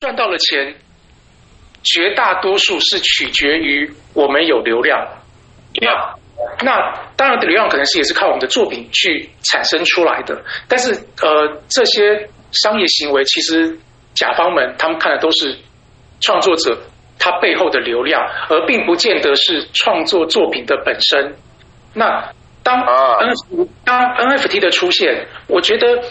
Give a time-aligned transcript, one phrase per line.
[0.00, 0.76] 赚到了钱，
[1.82, 5.06] 绝大多数是取决于我们有流量。
[5.74, 6.16] 那
[6.64, 13.78] 那当然的流量可能是也是靠我们的作品去产生出来的，但是呃这些商业行为其实
[14.14, 15.54] 甲方们他们看的都是
[16.22, 16.80] 创作者
[17.18, 21.36] 他背后的流量，而并不见得是创作作品的本身。
[21.92, 22.32] 那
[22.62, 26.02] 当 NFT 当 NFT 的出现，我觉得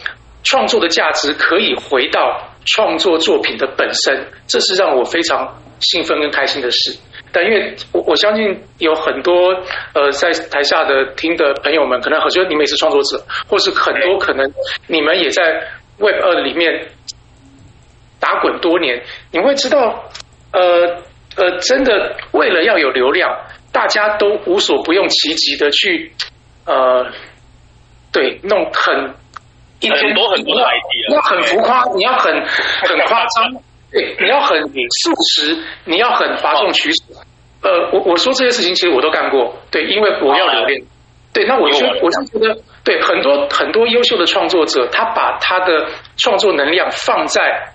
[0.43, 6.97] 创作的价值可以回到创作作品的本身，这是让我非常兴奋跟开心的事。
[7.31, 9.53] 但因为我我相信有很多
[9.93, 14.51] 呃在台下的听的朋友们，可能很多你们也是创作者，或是很多可能
[14.87, 15.43] 你们也在
[15.99, 16.87] Web 二里面
[18.19, 20.09] 打滚多年，你会知道，
[20.51, 21.03] 呃
[21.35, 23.29] 呃，真的为了要有流量，
[23.71, 26.11] 大家都无所不用其极的去
[26.65, 27.05] 呃，
[28.11, 29.13] 对，弄很
[29.79, 32.33] 一天很多很多的 idea，要很浮夸，你要很
[32.87, 33.61] 很夸张。
[33.91, 37.15] 对，你要很速食，你要很哗众取宠。
[37.63, 39.57] 呃，我我说这些事情，其实我都干过。
[39.71, 40.83] 对，因为我要留恋。
[41.33, 47.73] 对，那我就我就觉得，对很多很多优秀的创作者，他把他的创作能量放在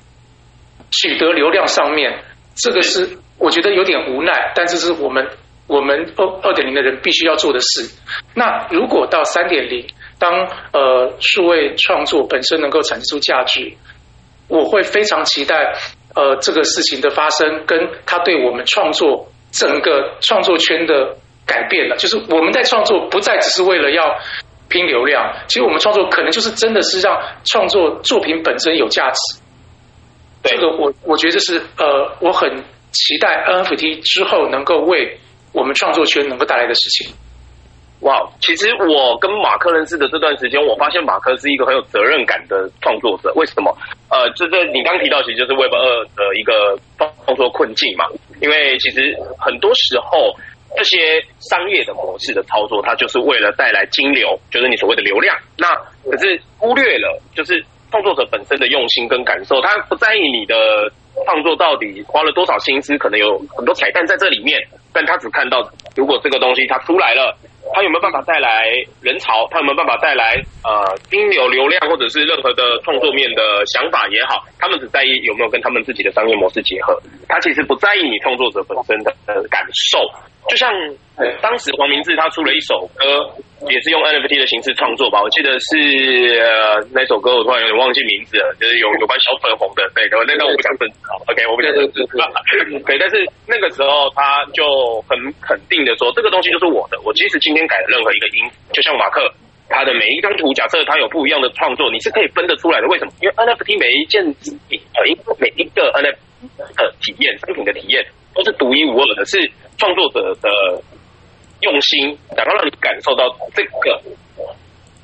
[0.91, 2.23] 取得流量上面，
[2.57, 5.29] 这个是我觉得有点无奈，但这是我们
[5.67, 7.91] 我们二二点零的人必须要做的事。
[8.35, 9.87] 那如果到三点零，
[10.19, 13.73] 当呃数位创作本身能够产生出价值，
[14.49, 15.75] 我会非常期待。
[16.17, 17.77] 呃，这个事情的发生，跟
[18.07, 24.17] 它对我们创作整个创作圈的改变了，就是我们在创作不再只是为了要
[24.69, 29.41] 拼流量，其实我们创作可能就是真的是让创作作品本身有价值。
[30.45, 35.19] 这个我我觉得是呃，我很期待 NFT 之后能够为
[35.53, 37.13] 我们创作圈能够带来的事情。
[38.01, 43.33] 哇，其实我跟马克认识的这段时间，我发现马克是一个很有责任感的创作者。
[43.35, 43.75] 为什么？
[44.11, 48.05] 呃，这这你刚提到，其实就是 Web 二的一个创作困境嘛。
[48.43, 50.37] 因为其实很多时候，
[50.77, 55.35] 这些商业的模式的操作，它就是为了带来金流，就是你所谓的流量。
[55.57, 55.69] 那
[56.11, 60.55] 可是忽略了，就是创作者本身的用心跟感受，他不在意你的
[61.25, 64.61] 创作到底花了多少心思，可能有很多彩蛋在这里面，
[64.93, 67.37] 但他只看到如果这个东西它出来了。
[67.73, 68.69] 他有没有办法带来
[69.01, 69.49] 人潮？
[69.51, 74.45] 他有没有办法带来呃金流流量，或者是任何的创作面的想法也好？
[74.61, 77.01] 他们只在意有没有跟他们自己的商业模式结合。
[77.27, 79.15] 他其实不在意你创作者本身的
[79.49, 79.99] 感受。
[80.49, 80.71] 就像
[81.41, 83.05] 当时黄明志他出了一首歌，
[83.71, 85.23] 也是用 NFT 的形式创作吧。
[85.23, 89.83] 我记得是呃那首歌，我突然有点忘记名字了，就是有有关小粉红的。
[89.95, 91.01] 对，那个我不想粉丝。
[91.33, 92.05] OK，我不想粉丝。
[92.85, 97.01] 对，但是那个时候他就很肯定的说，这个东西就是我的。
[97.05, 99.25] 我即使今天改了任何一个音，就像马克
[99.69, 102.87] 他的每一张图，假设它有不一样的创作，你是可以分得出来的。
[102.89, 103.13] 为什么？
[103.21, 104.25] 因为 NFT 每一件
[104.69, 108.05] 品，呃，一个每一个 NFT 的体验，商品的体验。
[108.35, 109.49] 都是独一无二的，是
[109.79, 110.83] 创作者的
[111.61, 114.03] 用心，然后让你感受到这个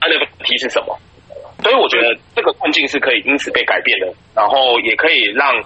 [0.01, 0.99] NFT 是什么。
[1.63, 5.63] 所以我觉得这个困境是可以因此被改变的，然后也可以让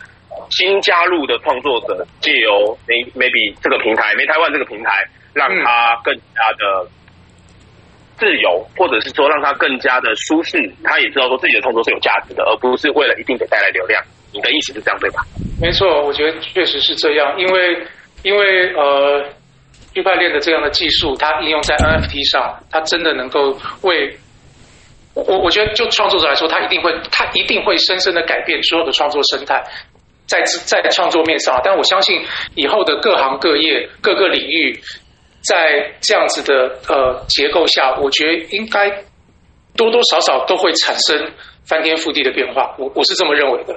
[0.51, 6.87] 新加入的创作者借由 maybe 这个平台，MAYTAIWAN 这个平台，让他更加的
[8.25, 10.57] 自由，或者是说让他更加的舒适。
[10.83, 14.03] 他也知道说自己的创作是有价值的，而不是为了一定得带来流量。
[14.33, 15.23] 你的意思是这样对吧？
[15.61, 17.87] 没错，我觉得确实是这样，因为
[18.23, 19.23] 因为呃，
[19.93, 24.17] 区块链的这样的技术，它应用在 NFT 上，它真的能够为
[25.15, 29.63] 我，我觉得就创作者来说，他一定会，他一定会深深的改变所有的创作生态，
[30.27, 31.61] 在在创作面上。
[31.63, 32.21] 但我相信
[32.57, 34.81] 以后的各行各业、各个领域，
[35.45, 38.91] 在这样子的呃结构下，我觉得应该
[39.77, 41.31] 多多少少都会产生
[41.67, 42.75] 翻天覆地的变化。
[42.79, 43.75] 我我是这么认为的。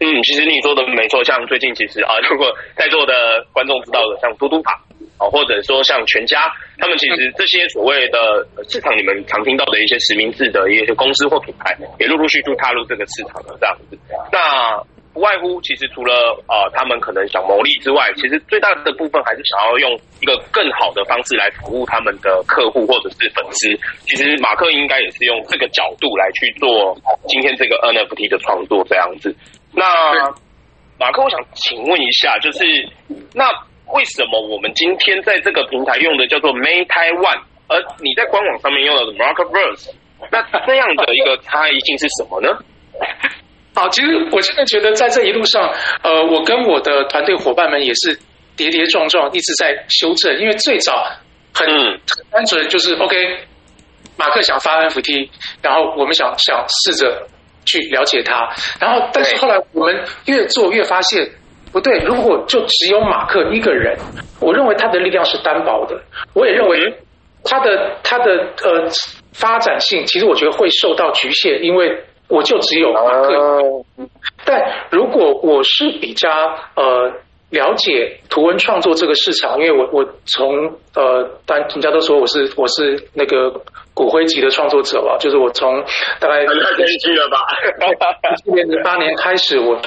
[0.00, 3.14] 嗯，其实你说的没错，像最近其实啊，如果在座的
[3.52, 4.72] 观众知道的，像嘟嘟卡
[5.18, 6.42] 啊，或者说像全家，
[6.78, 13.96] 他们其实这些所谓的市场，你们常听到的一些实名制的一些公司或品牌，也陆陆续续踏入这个市场了，这样子。
[14.32, 14.82] 那
[15.14, 16.12] 不外乎其实除了
[16.48, 23.70] 啊，他们可能想牟利之外，其实最大的部分还是想要用一个更好的方式来服务他们的客户或者是粉丝。
[24.06, 29.32] 其实马克应该也是用这个角度来去做今天这个 NFT 的创作，这样子。
[29.72, 29.84] 那
[30.98, 32.64] 马克，我想请问一下，就是
[33.34, 33.46] 那
[33.94, 37.38] 为什么我们今天在这个平台用的叫做 MAYTAIWAN，
[37.68, 39.94] 而你在官网上面用的 Marketverse，
[40.32, 42.58] 那这样的一个差异性是什么呢？
[43.74, 45.72] 好，其实我真的觉得在这一路上，
[46.02, 48.18] 呃，我跟我的团队伙伴们也是
[48.56, 51.04] 跌跌撞撞，一直在修正，因为最早
[51.52, 52.00] 很很
[52.30, 53.16] 单纯，就是 OK，
[54.16, 55.28] 马克想发 NFT，
[55.62, 57.26] 然后我们想想试着。
[57.66, 58.46] 去了解他。
[58.78, 61.26] 然后，但是后来我们越做越发现
[61.72, 61.98] 不对。
[62.00, 63.96] 如果就只有马克一个人，
[64.38, 65.98] 我认为他的力量是单薄的。
[66.34, 66.94] 我也认为
[67.42, 68.32] 他的他的
[68.62, 68.86] 呃
[69.32, 73.84] 发展性，其实我觉得会受到局限，因为我就只有马克。
[74.44, 74.60] 但
[74.90, 76.30] 如果我是比较
[76.76, 77.12] 呃。
[77.50, 83.48] 了解图文创作这个市场，因为我我从呃，但人家都说我是我是那个
[83.92, 85.80] 骨灰级的创作者吧，就是我从
[86.18, 87.38] 大概太谦虚了吧，
[88.32, 89.80] 一七年零八年开始，我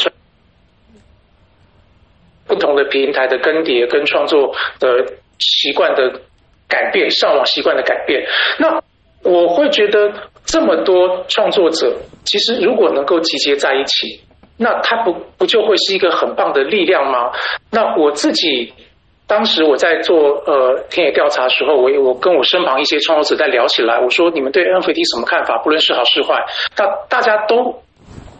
[2.47, 5.03] 不同的平台的更迭跟创作的
[5.37, 6.21] 习惯的
[6.69, 8.25] 改变，上网习惯的改变，
[8.59, 8.81] 那
[9.23, 10.11] 我会觉得
[10.45, 14.21] 这么多创作者，其实如果能够集结在一起。
[14.59, 17.29] 那他不不就会是一个很棒的力量吗？
[17.69, 18.73] 那我自己
[19.27, 20.17] 当时我在做
[20.47, 25.59] 呃田野调查的时候，我我跟我身旁一些创作者在聊起来，我说你们对 NFT 什么看法？
[25.59, 26.43] 不论是好是坏，
[26.75, 27.83] 大大家都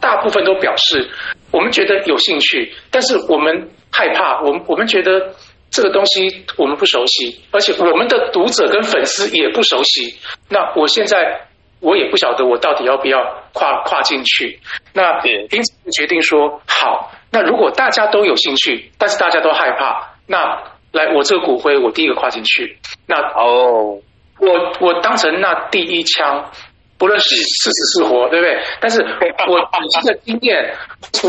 [0.01, 1.07] 大部分都表示
[1.51, 5.21] 我们觉得有兴趣，但是我们害怕，我们我们觉得
[5.69, 10.15] 这个东西我们不熟悉，而且我们的读者跟粉丝也不熟悉。
[10.49, 11.41] 那我现在。
[11.79, 14.59] 我也不晓得我到底要不要跨跨进去，
[14.93, 17.11] 那因此决定说好。
[17.31, 22.79] 那如果大家都有兴趣，但是大家都害怕，那来我这个骨灰，我第一个跨进去。
[23.05, 24.01] 那哦，
[24.39, 26.49] 我我当成那第一枪，
[26.97, 28.59] 不论是是死是活，对不对？
[28.81, 28.99] 但是
[29.47, 29.59] 我我
[30.03, 30.73] 的经验，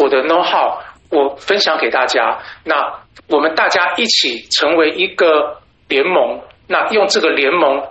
[0.00, 0.79] 我的 know how，
[1.11, 2.38] 我分享给大家。
[2.64, 7.82] 那我们大家一起成为一个联盟，那用这个联盟。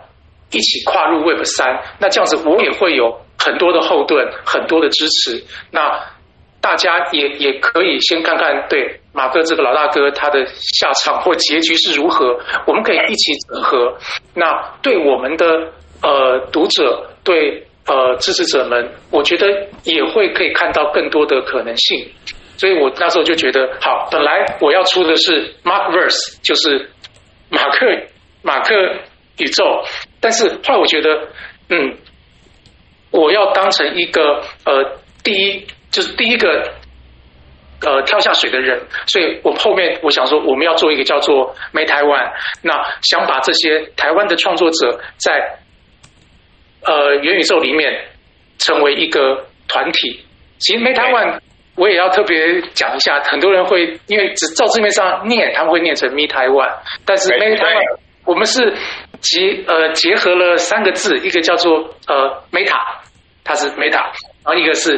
[0.50, 5.44] 一起跨入 Web 三，那这样子我也会有很多的后盾，很多的支持。
[5.72, 6.02] 那
[6.62, 13.98] 大家也也可以先看看，对马哥这个老大哥他的下场或结局是如何，我们可以一起整合。
[14.34, 15.46] 那对我们的
[16.02, 19.48] 呃读者，对呃支持者们，我觉得
[19.84, 22.10] 也会可以看到更多的可能性。
[22.58, 26.90] 所以我那时候就觉得，好，本来我要出的是 Markverse，就是
[27.50, 27.86] 马克
[28.42, 28.74] 马克
[29.38, 29.64] 宇宙。
[30.20, 31.28] 但是后来我觉得，
[31.70, 31.96] 嗯，
[33.12, 36.74] 我要当成一个呃第一，就是第一个
[37.82, 42.32] 呃跳下水的人，所以我后面我想说，我们要做一个叫做 Made Taiwan，
[42.64, 42.74] 那
[43.04, 45.60] 想把这些台湾的创作者在
[46.82, 48.08] 呃元宇宙里面
[48.58, 50.26] 成为一个团体。
[50.58, 51.40] 其实 Made Taiwan
[51.78, 56.76] 我也要特别讲一下，很多人会因为只照字面上念，他们会念成 Me Taiwan，
[57.06, 58.76] 但是 Made Taiwan 我们是。
[59.20, 62.80] 结呃结合了三个字，一个叫做呃 Meta，
[63.44, 64.04] 它是 Meta，
[64.46, 64.94] 然后一个是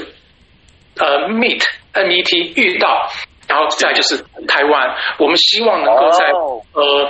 [0.98, 3.08] 呃 Meet M E T 遇到，
[3.48, 4.94] 然后再就是台湾。
[5.20, 6.26] 我们希望能够在
[6.74, 7.10] 呃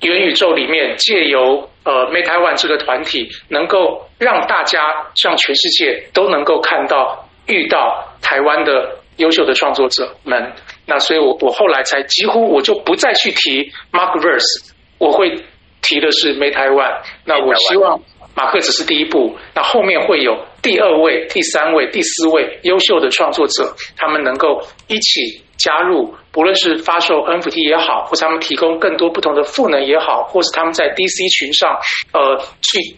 [0.00, 10.52] 元宇宙里面借由呃 Made Taiwan 这个团体，能够让大家向全世界都能够看到遇到台湾的优秀的创作者们。
[10.86, 15.44] 那所以我我后来才几乎我就不再去提 Markverse，我会。
[15.82, 18.00] 提的是 Made Taiwan，那我希望
[18.34, 31.78] 马克只是第一步，那后面会有第二位、第三位、第四位优秀的创作者，他们能够一起加入，不论是发售 NFT 也好，或他们提供更多不同的赋能也好，或是他们在 DC 群上
[32.12, 32.96] 呃去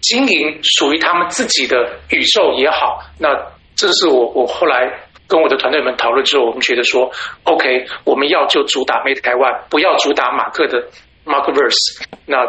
[0.00, 3.34] 经营属于他们自己的宇宙也好，那
[3.80, 7.10] 这是我我后来跟我的团队们讨论之后，我们觉得说
[7.44, 10.88] ，OK，我们要就主打 Made Taiwan，不要主打马克的。
[11.26, 12.44] Markverse，那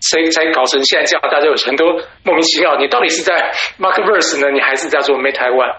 [0.00, 2.76] 所以才搞成现在这样，大家有很多莫名其妙。
[2.78, 4.50] 你到底是在 Markverse 呢？
[4.50, 5.74] 你还是在做 Made Taiwan？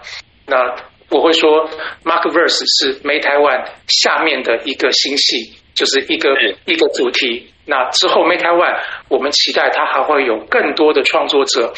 [0.46, 0.76] 那
[1.08, 1.68] 我会说
[2.04, 6.30] ，Markverse 是 Made Taiwan 下面的一个星系，就是一个
[6.66, 7.50] 一个主题。
[7.64, 11.72] 那之后 Made Taiwan，我们期待它还会有更多的创作者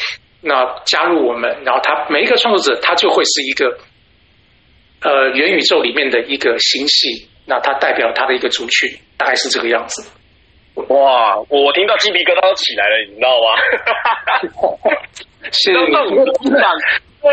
[0.47, 3.77] 那加入我们，然后他每一个创作者他就会是一个
[5.01, 7.27] 呃元宇宙里面的一个星系。
[7.49, 10.03] 那他代表他的一个族群，大概是这个样子。
[10.89, 13.47] 哇，我听到鸡皮疙瘩都起来了，你知道吗？
[15.49, 15.75] 是你
[16.43, 16.61] 真的，
[17.21, 17.31] 对，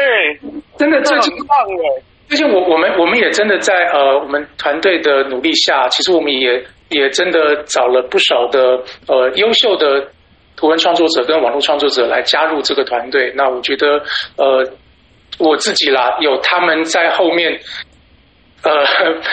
[0.78, 2.02] 真的最近棒了。
[2.28, 10.08] 最近我我们我们也真的在呃我们团队的努力下，其实我们也也真的找了不少的呃优秀的
[10.56, 13.32] 图文创作者跟网络创作者来加入这个团队。
[13.36, 14.02] 那我觉得
[14.36, 14.64] 呃
[15.38, 17.60] 我自己啦，有他们在后面
[18.62, 18.70] 呃。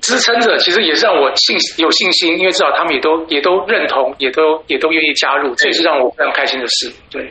[0.00, 6.90] 支撑着，其实也是让我信有信心，因为至少他们也都也都认同，也都也都愿意加入，这也是让我非常开心的事。
[7.10, 7.28] 对，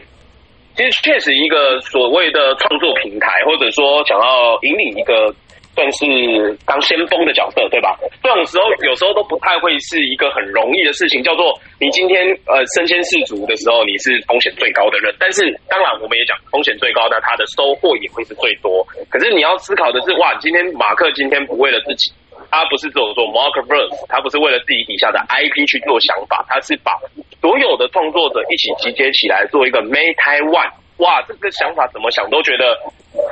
[0.76, 5.34] 其实确实一个所谓的创作平台，或者说想要引领一个
[5.78, 7.94] 算是当先锋的角色，对吧？
[8.24, 15.14] 这种时候有时候都不太会是一个很容易的事情，叫做你今天呃身先士卒的时候，你是风险最高的人。
[15.22, 18.82] 但是当然我们也讲风险最高，那他的收获也会是最多。
[19.14, 22.10] 可是你要思考的是，哇，今天马克今天不为了自己。
[22.50, 26.94] 他不是这种做 Markverse，他不是为了自己底下的 IP 去做想法，他是把
[27.42, 30.72] 所有的创作者一起集结起来做一个 Made Taiwan。
[30.98, 32.74] 哇，这个想法怎么想都觉得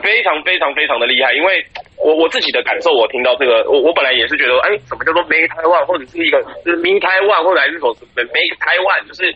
[0.03, 1.33] 非常非常非常的厉害。
[1.33, 1.65] 因为
[1.97, 9.31] 我我自己的感受，我听到这个，我我本来也是觉得，哎，什么叫做 Made Taiwan，或者是一个是 Made Taiwan，或者还是说 Make Taiwan，就是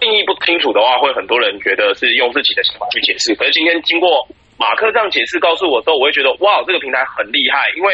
[0.00, 3.34] 定义不清楚的话，会很多人觉得是用自己的想法去解释。
[3.34, 4.26] 可是今天经过
[4.58, 7.92] 马克这样解释告诉我之后，我会觉得，哇，这个平台很厉害，因为。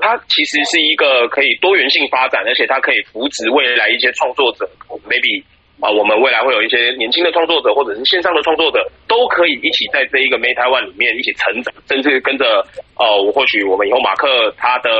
[0.00, 4.64] 它其实是一个可以多元性发展，而且它可以扶植未来一些创作者
[5.10, 5.42] ，maybe
[5.80, 12.44] 啊，我们未来会有一些年轻的创作者，或者是线上的创作者，都可以一起在这一个 Made Taiwan 里面一起成长，甚至跟着
[12.98, 14.90] 呃，或许我们以后马克他的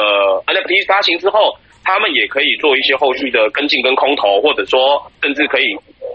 [0.46, 5.64] NFT 发行之后，他们也可以做一些后续的跟进跟空投，或者说甚至可以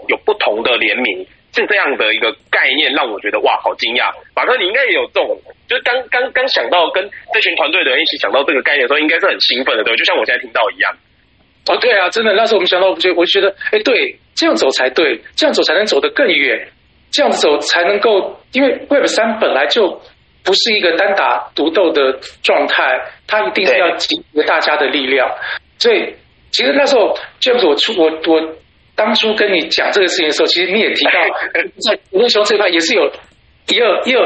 [0.08, 1.26] 有不同的联名。
[1.54, 4.12] 是这样的一个概念，让我觉得哇，好惊讶！
[4.34, 10.92] 马克，你应该也有这种，就是刚刚刚想到跟这群团队的人一起想到这个概念的时候，应该是很兴奋的，对，就像我现在听到一样。
[11.68, 16.68] 哦，对啊，真的，那时候我们想到，我就我就觉得，哎，对，这样走才对，这样走才能走得更远，
[17.10, 20.00] 这样子走才能够，因为 Web 三本来就
[20.44, 25.28] 不是一个单打独斗的状态，它一定是要集合大家的力量。
[25.78, 26.14] 所以，
[26.52, 28.56] 其实那时候 James 我出我我。
[28.98, 31.10] 当初跟你讲这个事情的时候，其实你也提到，
[31.86, 33.04] 在杰伦熊这一块也是有
[33.68, 34.20] 也有也有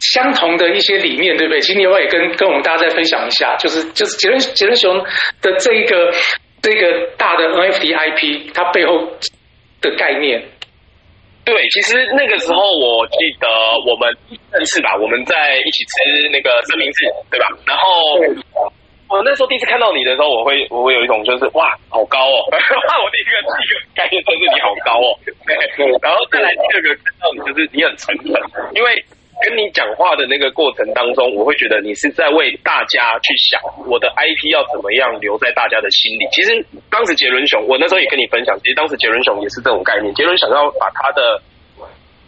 [0.00, 1.60] 相同的一些理念，对不对？
[1.60, 4.96] 其实你要不要也跟跟我们大家再分享一下，就是就是杰伦杰伦熊
[5.42, 6.10] 的这一个
[6.64, 9.04] 这个大的 NFT IP，它背后
[9.82, 10.42] 的概念。
[11.44, 13.46] 对，其实那个时候我记得
[13.84, 14.16] 我们
[14.50, 17.46] 认识吧，我们在一起吃那个三明治，对吧？
[17.66, 17.84] 然后。
[19.06, 22.40] 我那时候第一次看到你的时候，我会我会有一种就是哇，好高哦！
[22.50, 25.12] 哇我第一个第一个概念就是你好高哦。
[26.00, 28.32] 然后再来第二个看到你就是你很诚恳，
[28.74, 29.04] 因为
[29.42, 36.26] 跟你讲话的那个过程当中，我会觉得你是在为大家去想我的 IP 要怎么样留在大家的心里。
[36.30, 40.14] 其实当时杰伦熊，我那时候也跟你分享，其实当时杰伦熊也是这种概念。
[40.14, 41.42] 杰伦想要把他的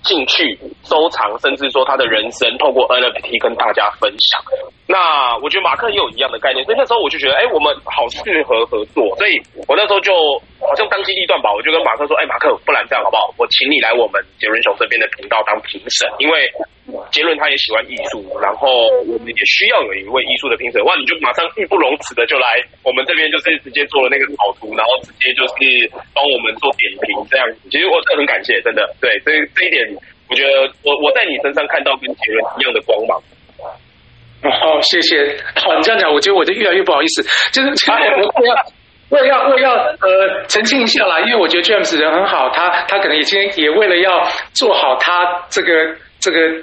[0.04, 4.42] 兴趣收藏，甚至说他的人生，透过 NFT 跟大家分享。
[4.86, 9.02] 那我觉得马克也有一样的概念，所以那时候我就觉得，哎、我们好适合合作。
[9.18, 9.34] 所以
[9.66, 10.14] 我那时候就
[10.62, 13.34] 好像当机立断吧，我就跟马克说，哎、马克，不然这样好不好？
[13.36, 16.46] 我请你来我们杰伦熊这边的频道当评审，因为
[17.10, 18.68] 杰伦他也喜欢艺术，然后
[19.06, 20.82] 我们也需要有一位艺术的评审。
[20.84, 22.46] 哇，你就马上义不容辞的就来
[22.82, 25.54] 我们这边，就是直接做了那个草图，然后直接就是
[26.14, 27.46] 帮我们做点评这样。
[27.70, 29.82] 其实我真的很感谢，真的，对，所以这一点，
[30.30, 33.18] 我觉得我我在你身上看到跟杰伦一样的光芒。
[34.46, 35.36] 好，谢谢。
[35.56, 37.22] 好，你这样讲，我觉得我就越来越不好意思。
[37.50, 38.54] 就是，其实我我要，
[39.10, 44.22] 我也要，我也要呃澄清一下啦，因为我觉得 James 人很好，他他可能已经也为了要
[44.54, 46.62] 做好他这个这个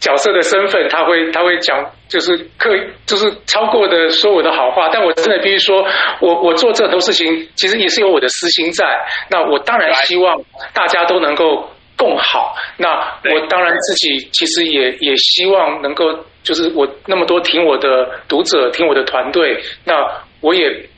[0.00, 4.88] 角色的身份，他会他会讲，就是刻意就是超过的说我的好话。
[4.92, 5.86] 但我真的必须说，
[6.20, 8.84] 我我做这头事情，其实也是有我的私心在。
[9.30, 10.42] 那我当然希望
[10.72, 11.70] 大家都能够。
[12.00, 12.56] 更好。
[12.78, 12.88] 那
[13.30, 16.06] 我当然自己其实也也希望能够，
[16.42, 20.88] 就是我那么多听我的读者，听我的团队，那我也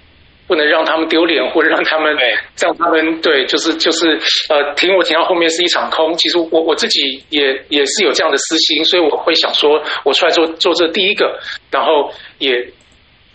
[0.47, 2.17] 不能让他们丢脸，或者让他们
[2.59, 4.19] 让他们对，就是就是
[4.49, 6.15] 呃，听我听到后面是一场空。
[6.17, 11.39] 其实我我自己也也是有这样的私心，所以我会想说，我出来做做这第一个，
[11.71, 12.67] 然后也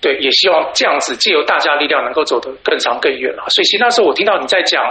[0.01, 3.43] 对，也希望这样子借由大家力量能够走得更长更远了。
[3.49, 4.83] 所以其实那时候我听到你在讲，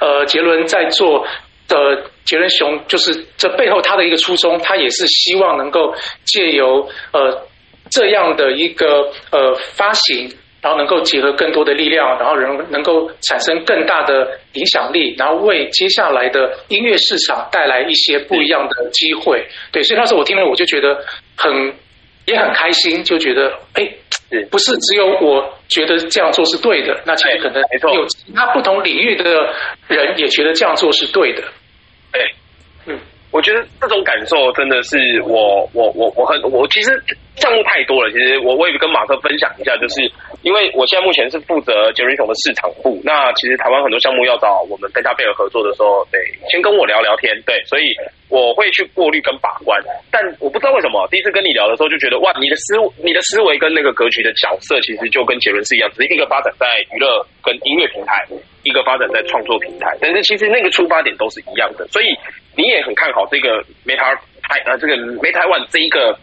[0.00, 1.26] 呃，杰伦在做。
[1.66, 5.94] 的杰伦熊就是这背后他的一个初衷，他也是希望能够
[6.26, 7.48] 借由呃
[7.90, 10.28] 这样的一个呃发行，
[10.64, 19.46] 然后能够结合更多的力量，然后能能够产生更大的影响力，然后为接下来的音乐市场带来一些不一样的机会。
[19.70, 21.04] 对，所以那时候我听了，我就觉得
[21.36, 21.74] 很
[22.24, 23.86] 也很开心，就觉得哎，
[24.50, 27.62] 不是只有我觉得这样做是对的，那其实可能
[27.94, 29.52] 有其他不同领域的
[29.88, 31.42] 人也觉得这样做是对的。
[32.10, 32.43] 对，嗯，
[33.34, 34.94] 我觉得这种感受真的是
[35.26, 36.94] 我我我我很我其实
[37.34, 40.06] 项目太多了，其实我我也跟马克分享一下，就是
[40.46, 47.90] 因为我现在目前是负责杰瑞熊的市场部，那其实台湾很多项目要找我们贝加贝尔合作的时候，得，先跟我聊聊天，对，所以
[48.28, 58.26] 我会去过滤跟把关，但我不知道为什么第一次跟你聊的时候就觉得哇，你的思你的思维跟那个格局的角色其实就跟杰伦是一样，只是一个发展在娱乐跟音乐平台。
[58.64, 62.06] 一个发展在创作平台，但是其实那个出发点都是一样的，所以
[62.56, 64.16] 你也很看好这个 Made Taiwan
[64.72, 66.18] 啊，这个 Made Taiwan 这一个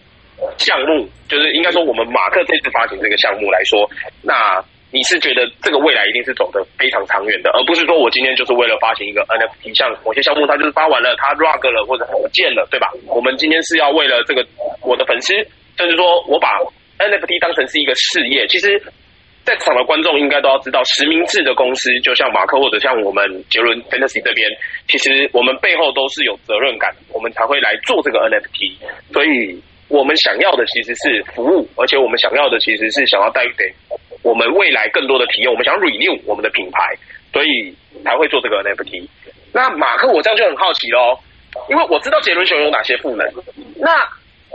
[0.58, 3.88] 项目，就是应该说我们马克这次发行这个项目来说，
[4.24, 4.58] 那
[4.92, 12.88] 你是觉得这个未来一定是走得非常长远的，而不是说我今天就是为了发行一个 NFT，像某些项目它就是发完了它 rug 了或者不见了，对吧？
[13.08, 14.46] 我们今天是要为了这个
[14.82, 15.34] 我的粉丝，
[15.78, 16.48] 甚至说我把
[17.00, 18.82] NFT 当成是一个事业，其实。
[19.44, 24.48] 在场的观众应该都要知道，实名制的公司，就像马克或者像我们杰伦 Fantasy 这边，
[24.88, 28.78] 其实我们背后都是有责任感，我们才会来做这个 NFT。
[29.12, 33.66] 所以，我们想要的其实是服务，而且我们想要的其实是想要带给
[34.24, 35.50] 我们未来更多的体验。
[35.50, 36.96] 我们想 renew 我们的品牌，
[37.34, 39.08] 所以才会做这个 NFT。
[39.54, 41.20] 那马克，我这样就很好奇喽，
[41.70, 43.26] 因为我知道杰伦熊有哪些赋能，
[43.78, 43.90] 那。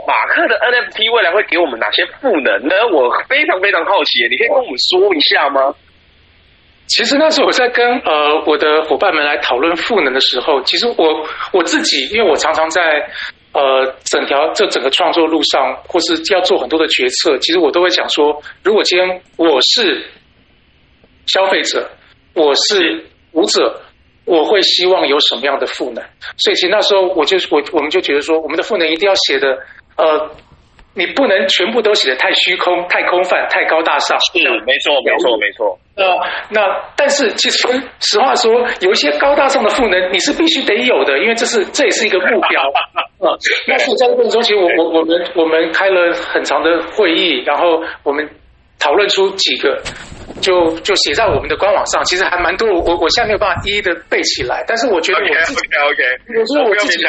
[0.07, 2.75] 马克的 NFT 未来会给我们哪些赋能呢？
[2.93, 5.73] 我非常非常好奇，你可以跟我们说一下吗？
[6.85, 13.09] 其实那时候我在跟呃我的伙伴们来讨论赋能的时候，其实我我自己，因为我常常在
[13.53, 20.05] 呃整条这整个创作路上，或是要做很多的决策，其实我都会讲说，如果今天我是
[21.25, 21.89] 消费者，
[22.33, 23.81] 我是舞者。
[24.27, 26.03] 我会希望有什么样的赋能？
[26.35, 29.57] 所以其实那时候我就我我们就觉得说，我们的赋能一定要写的，
[29.95, 30.29] 呃，
[30.97, 34.17] 你不能全部都写的太虚空、太空泛、太高大上。
[34.33, 35.77] 是，没错，没错，没错。
[35.95, 36.03] 呃，
[36.49, 36.61] 那
[36.95, 37.67] 但是其实
[37.99, 38.51] 实话说，
[38.81, 42.61] 有一些高大上的赋能你是必须得有的，因为这是这也是一个目标。
[43.19, 43.37] 呃，
[43.67, 48.27] 那是在这个过程中，其实我我我们我们开了很长的会议，然后我们
[48.79, 49.81] 讨论出几个。
[50.39, 57.03] 就就写在我们的官网上，其实还蛮多，我我现在没有办法一一的背起来，但是我觉得我自己，OK OK，我觉得我自己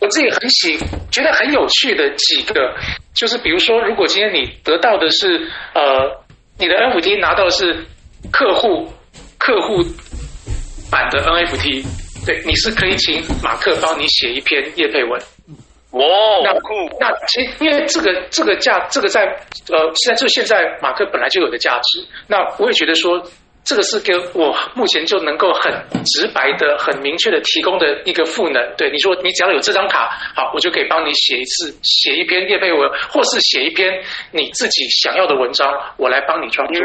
[0.00, 0.78] 我自己很喜，
[1.10, 2.74] 觉得很有趣的几个，
[3.14, 6.24] 就是比如说，如果今天你得到的是呃，
[6.58, 7.84] 你的 NFT 拿到的是
[8.32, 8.90] 客户
[9.36, 9.84] 客户
[10.90, 11.84] 版的 NFT，
[12.24, 15.20] 对，你是可以请马克帮你写一篇业配文。
[15.90, 16.52] 哦，wow, 那
[17.00, 23.22] 那其实因为这个这个价这个在呃现在就现在马克本来就有的价值，那我也觉得说。
[23.68, 25.70] 这个是给我目前就能够很
[26.06, 28.74] 直白的、很明确的提供的一个赋能。
[28.78, 33.92] 对，你说你只要有这张卡，好，我就可以帮你写一次、写一篇业配文，或是写一篇
[34.32, 36.82] 你自己想要的文章，我来帮你创作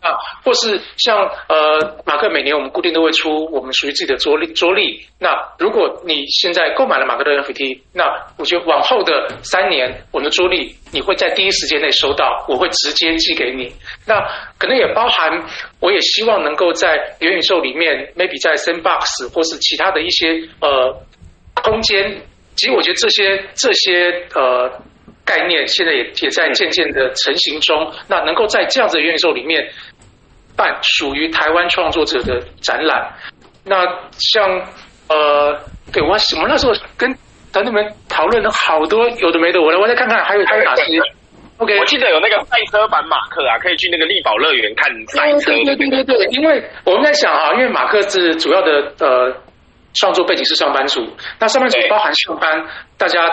[0.00, 0.12] 啊。
[0.44, 1.16] 或是像
[1.48, 5.02] 呃马克每年我们固定都会出我们属于自己的桌历桌历。
[5.18, 8.04] 那如果你现在购买了马克的 NFT，那
[8.36, 13.72] 我觉得往后的三年，我们的桌历你会在第一时间内收到，我会直接寄给你。
[14.06, 14.20] 那
[14.58, 15.30] 可能也包含，
[15.80, 15.98] 我也。
[16.10, 20.92] 希望能够在元宇宙里面，maybe 在 Sandbox 或是其他的一些呃
[21.54, 22.20] 空间，
[22.56, 24.68] 其实我觉得这些这些呃
[25.24, 27.92] 概念现在也也在渐渐的成型中。
[28.08, 29.70] 那能够在这样子的元宇宙里面
[30.56, 33.14] 办属于台湾创作者的展览，
[33.64, 33.86] 那
[34.18, 34.66] 像
[35.08, 35.56] 呃，
[35.92, 37.14] 对我我们那时候跟
[37.52, 41.00] 团队们讨论了好多有的没的，我来我再看看还有还有哪些。
[41.58, 45.52] OK，我记得有那个赛车版马克啊，可以去那个力宝乐园看赛车。
[45.52, 49.30] 对对对对对，因为我们在想啊，因为马克是主要的呃
[49.94, 51.06] 创作背景是上班族，
[51.38, 52.64] 那上班族包含上班，
[52.96, 53.28] 大家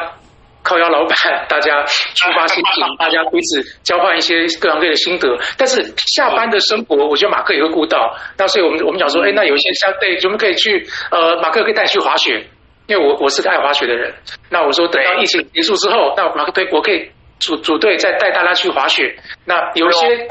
[0.62, 1.16] 靠腰老板，
[1.48, 5.30] 大家出发心情，大家彼此交换一些各行各业的心得。
[5.58, 5.82] 但是
[6.14, 8.14] 下班的生活，我觉得马克也会顾到。
[8.38, 12.46] 那所以我们我们讲说，哎，那有一些相对，我们可以去呃，马克可以带你去滑雪，
[12.88, 14.14] 因为我我是个爱滑雪的人。
[14.50, 17.12] 那我说等到疫情结束之后，那马克队我可以。
[17.40, 20.28] 组组队再带大家去滑雪，那有一些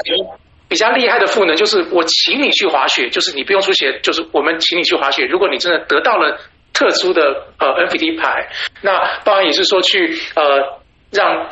[0.67, 5.25] 比较厉害的赋能，就是我请你去滑雪，就是你不用出钱，就是我们请你去滑雪。
[5.25, 6.37] 如果你真的得到了
[6.73, 8.49] 特殊的呃 NFT 牌，
[8.81, 11.49] 那当然也是说去呃让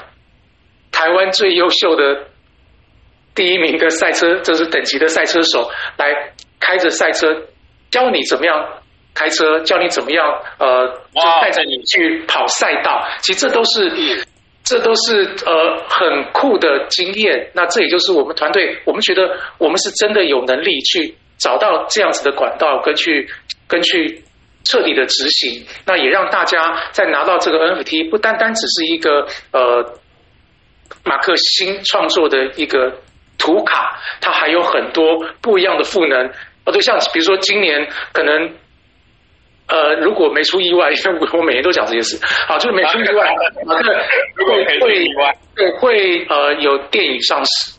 [0.91, 2.25] 台湾最优秀的
[3.33, 7.43] 第一名的赛车，这是等级的赛车手来开着赛车
[7.89, 8.83] 教你怎么样
[9.15, 10.27] 开车，教你怎么样
[10.59, 13.07] 呃就带着你去跑赛道。
[13.23, 14.23] 其实这都是。
[14.67, 23.29] 这都是呃很酷的经验，那这也就是我们团队，我们觉得我们是真的有能力去找到这样子的管道，跟去
[23.67, 24.23] 跟去
[24.63, 29.99] 彻底的执行，那也让大家在拿到这个 NFT，不单单只是一个呃
[31.03, 32.91] 马克新创作的一个
[33.37, 36.27] 图卡，它还有很多不一样的赋能，
[36.65, 38.51] 哦，就像比如说今年可能。
[39.67, 43.33] 呃，如果没出意外，因 为我每年都讲这件事，好，就是没出意外，
[43.65, 43.93] 马克
[44.45, 45.05] 会会
[45.55, 47.71] 会会呃有电影上市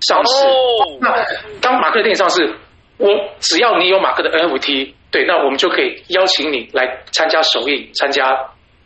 [0.00, 0.46] 上市。
[0.46, 0.98] Oh.
[1.00, 1.24] 那
[1.60, 2.54] 当马克的电影上市，
[2.98, 3.08] 我
[3.40, 8.36] 只要你有马克的 NFT，对，那我们就可以邀请你来参加首映，参加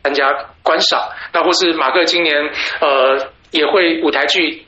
[0.03, 1.01] 参加观赏。
[1.33, 2.35] 那或是马克今年
[2.81, 4.62] 呃也会舞台剧。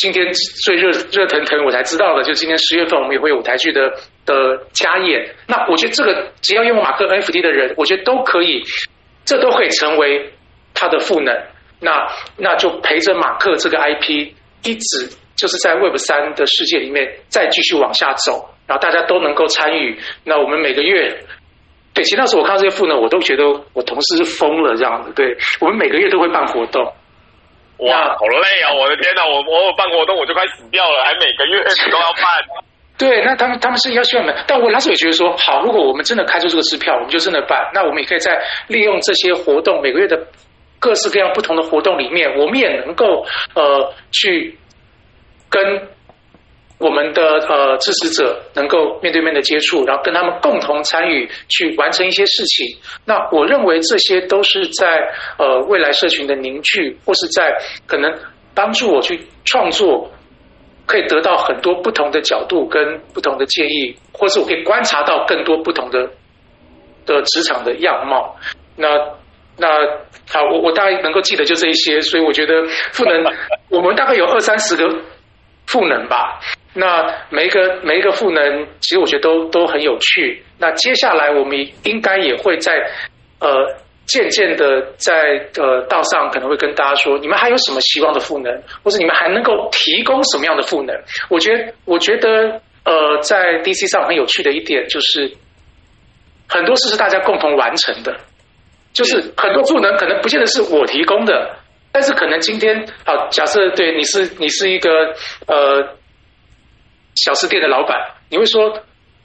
[0.00, 0.32] 今天
[0.64, 3.92] 最热热腾腾，我才知道的，就今年十月份我们也会有舞台剧的
[4.24, 5.28] 的加演。
[5.46, 8.62] 那我觉得这个只要用马克 NFT 的人，我觉得都可以，
[9.26, 10.32] 这都可以成为
[10.72, 11.36] 他的赋能。
[11.80, 12.08] 那
[12.38, 14.32] 那就陪着马克这个 IP
[14.64, 19.98] 一直就是在 Web 三的世界里面再继续往下走，然后大家都能够参与。
[20.24, 21.14] 那我们每个月，
[21.92, 25.12] 对，其实那时候我看到这些赋能，我都觉得我同事是疯了这样子。
[25.14, 26.90] 对，我们每个月都会办活动，
[27.80, 28.72] 哇，好累啊！
[28.74, 32.24] 我的天哪，我我办活动我就快死掉了，还每个月都要办。
[32.98, 37.70] 对，那他们他们是要需要门，但我那时候也觉得说，好，如果我们真的开出这个支票，我们就真的办。
[37.72, 38.38] 那我们也可以在
[38.68, 40.26] 利用这些活动，每个月的
[40.78, 44.58] 各式各样不同的活动里面，我们也能够呃去
[45.48, 45.88] 跟
[46.80, 52.66] 我们的呃支持者能够面对面的接触，然后跟他们共同参与去完成一些事情。
[53.04, 57.54] 那我认为这些都是在呃未来社群的凝聚，或是在
[57.86, 58.12] 可能
[58.54, 60.10] 帮助我去创作。
[60.86, 66.10] 可以得到很多不同的角度跟不同的建议，或是我可以观察到更多不同的
[67.06, 68.34] 的职场的样貌。
[68.74, 68.88] 那
[69.56, 69.68] 那
[70.28, 73.22] 好，我我大概能够记得就这一些，所以我觉得赋能
[73.70, 74.82] 我们大概有二三十个
[75.70, 76.40] 赋能吧。
[76.74, 80.44] 那每一个每一个赋能，其实我觉得都都很有趣。
[80.58, 82.72] 那接下来我们应该也会在
[83.40, 83.48] 呃。
[84.06, 85.12] 渐渐的在
[85.56, 88.52] 呃道上可能会跟大家说，你们还有什么希望的赋能，
[88.82, 90.92] 或者你们还能够提供什么样的赋能？
[91.28, 95.30] 我觉得，我觉得呃，在 DC 上很有趣的一点就是，
[96.48, 98.16] 很多事是大家共同完成的，
[98.92, 101.59] 就是很多赋能可能不见得是我提供的，
[101.92, 104.90] 但是可能今天好，假设对你是你是一个
[105.46, 105.96] 呃
[107.14, 107.96] 小吃店的老板，
[108.28, 108.70] 你会说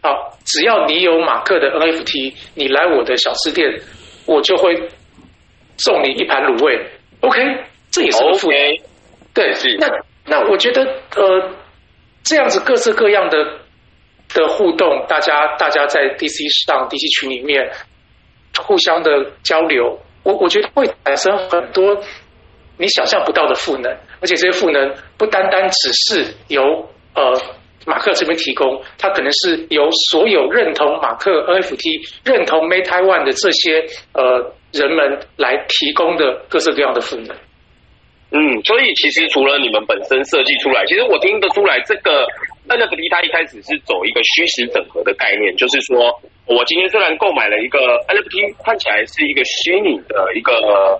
[0.01, 3.82] 好，只要你有马克的 NFT，你来我的小吃店。
[4.28, 4.89] 我就会
[5.78, 6.84] 送你一盘卤味
[7.19, 7.39] ，OK，
[7.91, 8.82] 这也是个赋能，okay,
[9.36, 9.78] 对，是。
[9.78, 9.88] 那
[10.25, 10.82] 那我觉得
[11.15, 11.51] 呃，
[12.23, 13.38] 这样子各式各样的
[14.34, 17.71] 的互动，大家大家在 DC 上 DC 群里面
[18.58, 22.04] 互相的交流，我我觉得会产生很多
[22.78, 26.64] 你想象不到的赋能，而且这些赋能不单单只是由
[27.16, 27.34] 呃。
[27.88, 34.42] 马克这边提供，它可能是由所有认同马克 NFT、认同 Made Taiwan 的这些呃
[34.74, 37.38] 人们来提供的各式各样的赋能。
[38.32, 42.26] 嗯，所以其实除了你们本身设计出来，其实我听得出来，这个
[42.68, 46.10] NFT 它一开始是走一个虚实整合的概念，就是说
[46.50, 47.78] 我今天虽然购买了一个
[48.10, 51.00] NFT，看起来是一个虚拟的一个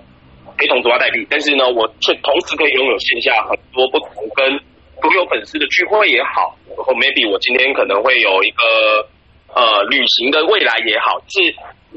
[0.58, 4.58] 非同质化代币，但是呢，我却同时可以拥有线下很多不同跟
[5.02, 6.56] 独有粉丝的聚会也好。
[6.68, 9.08] 然后 maybe 我今天可能会有一个
[9.54, 11.40] 呃旅行的未来也好，是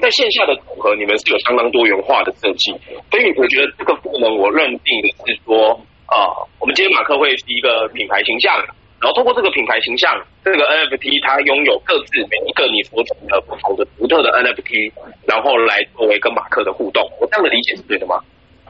[0.02, 2.72] 在线下的组合，你们是有相当多元化的设计，
[3.12, 8.58] 所以我觉得这个赋能我认定的是说啊、我们今天马克会是一个品牌形象，
[9.00, 10.10] 然后通过这个品牌形象，
[10.44, 14.92] 这个 NFT 它拥有各自每一个你所处的不同的独特的 NFT，
[15.28, 18.18] 然后来作为跟马克的互动，我这样的理解是对的吗？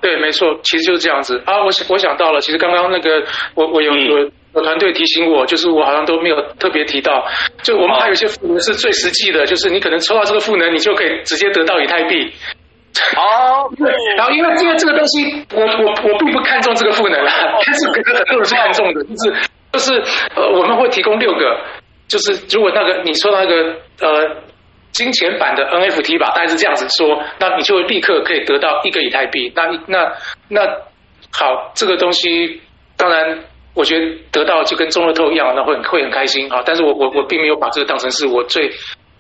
[0.02, 1.64] 对，没错，其实就是这样子啊。
[1.64, 3.24] 我想我想到了，其实刚刚那个
[3.56, 4.26] 我我有有。
[4.26, 7.24] 嗯我团队提醒我，就是我好像都没有特别提到，
[7.62, 12.34] 就我们还有一些赋能是最实际的，就是你可能抽到这个赋能，你就可以直接得到以太币。
[13.16, 13.94] 哦，对。
[14.18, 17.32] 然后因为因为这个东西，我我我并不看重这个赋能啊，
[17.64, 19.34] 但是可能很多人是看重的，就是
[19.74, 19.94] 就是
[20.36, 21.56] 呃我们会提供六个，
[22.08, 24.36] 就是如果那个你抽到那个呃
[24.92, 29.52] 金钱版的 NFT 吧，大概是这样子说，那你就会立刻可以得到一个以太币。
[29.56, 30.14] 那那
[30.48, 30.68] 那
[31.32, 32.62] 好，这个东西
[32.98, 33.40] 当然。
[33.76, 36.62] 我觉得得到就跟中乐透一样，那会很会很开心啊！
[36.66, 38.70] 但是我我我并没有把这个当成是我最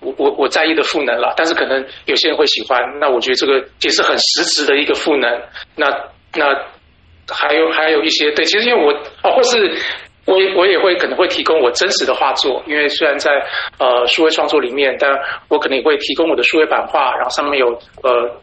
[0.02, 1.34] 我我我在意的赋能了。
[1.38, 5.32] 但是可能有些人会喜欢，那我觉得这个也是很实质的一个赋能。
[5.78, 5.88] 那
[6.34, 6.46] 那
[7.30, 8.92] 还有还有一些对，其实因为我
[9.24, 9.78] 哦，或是
[10.30, 13.32] 我我也会可能会提供我真实的画作，因为虽然在
[13.80, 15.10] 呃数位创作里面，但
[15.48, 17.68] 我可能也会提供我的数位版画，然后上面有
[18.04, 18.40] 呃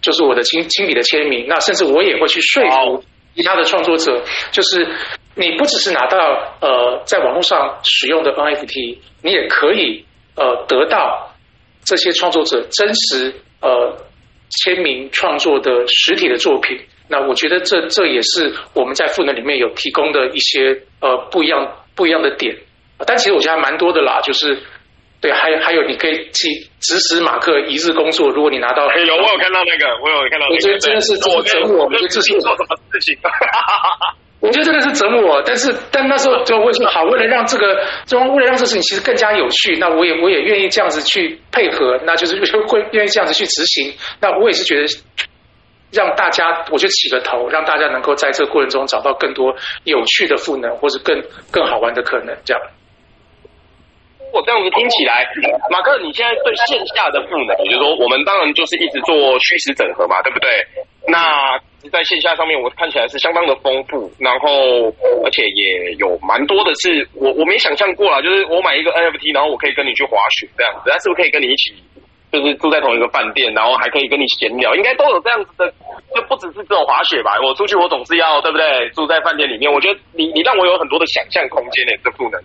[0.00, 1.46] 就是我的亲亲笔的签名。
[1.46, 3.04] 那甚至我也会去说服。
[3.36, 4.20] 其他的创作者，
[4.50, 4.84] 就是
[5.36, 6.18] 你不只是拿到
[6.60, 11.32] 呃在网络上使用的 NFT，你也可以呃得到
[11.84, 13.96] 这些创作者真实呃
[14.50, 16.80] 签名创作的实体的作品。
[17.08, 22.56] 那我觉得这这也是我们在赋能里面有提供的一些呃不一样不一样的点。
[23.06, 24.58] 但其实我觉得还蛮多的啦，就是。
[25.20, 28.30] 对，还有还有，你可以去指使马克一日工作。
[28.30, 30.54] 如果你拿到，有我有看到那个，我有看到、那个。
[30.54, 31.28] 我觉得真的是折
[31.66, 33.18] 磨我，我觉得这是做什么事情？
[34.38, 42.36] 我觉得这个是折磨我，但是但那时候就会说好，为了让这个，就为了让这事情其实更加有趣，那我也我也愿意这样子去配合，那就是
[42.68, 43.92] 会愿意这样子去执行。
[44.20, 44.86] 那我也是觉得
[45.92, 52.62] 让大家，我就起个头，让大家能够在这个过程中找到更多有趣的赋能，或者更更好玩的可能，这样。
[54.30, 55.24] 我这样子听起来，
[55.70, 60.50] 马克，你现在对线下的赋能，也就是说，我们当然就是一直做虚实整合嘛，对不对？
[61.08, 61.58] 那
[61.90, 64.92] 在线下上面，我看起来是相当的丰富，然后
[65.24, 71.72] 而且也有蛮多的是我我没想象过啦，就是我买一个 NFT，然后我可以跟你去滑雪这样子，但是不是可以跟你一起，
[72.30, 75.66] 就是住在同一个饭店，然后还可以跟你闲聊，应该都有这样子的，
[76.14, 77.38] 就不只是这种滑雪吧。
[77.42, 78.90] 我出去我总是要对不对？
[78.90, 82.40] 住在饭店里面，我觉得你你让我有很多的想象空间呢，这赋能。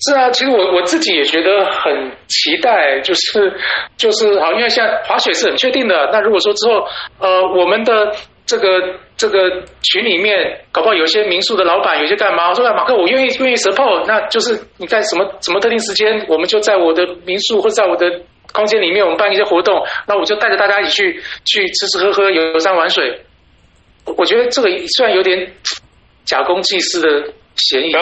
[0.00, 3.52] 是啊，其实我我自己也觉得很期待，就是
[3.96, 6.08] 就是好，因为现在滑雪是很确定的。
[6.12, 6.86] 那如果说之后，
[7.18, 8.12] 呃，我们的
[8.46, 9.50] 这个这个
[9.82, 12.48] 群里面，搞不好有些民宿的老板，有些干嘛？
[12.48, 18.08] 我说马克，我愿意愿意 support，那就是你在什么什么特定时间，我们就在我的民宿或在我的
[18.52, 23.24] 空间里面，我们办一些活动，那我就带着大家一起去去吃吃喝喝，游山玩水。
[24.04, 25.52] 我觉得这个虽然有点
[26.24, 27.32] 假公济私的。
[27.60, 28.00] 嫌疑，我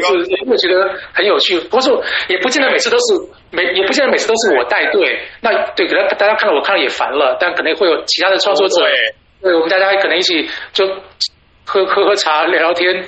[0.00, 1.56] 是我觉得很有趣。
[1.60, 3.04] 不过说也不见得每次都是
[3.52, 5.22] 每也不见得每次都是我带队。
[5.40, 8.84] 那对，可能大家看到我看了也烦了，但可能会有其他的创作者，
[9.40, 10.84] 对，我们大家可能一起就
[11.64, 13.06] 喝喝喝茶、聊聊天，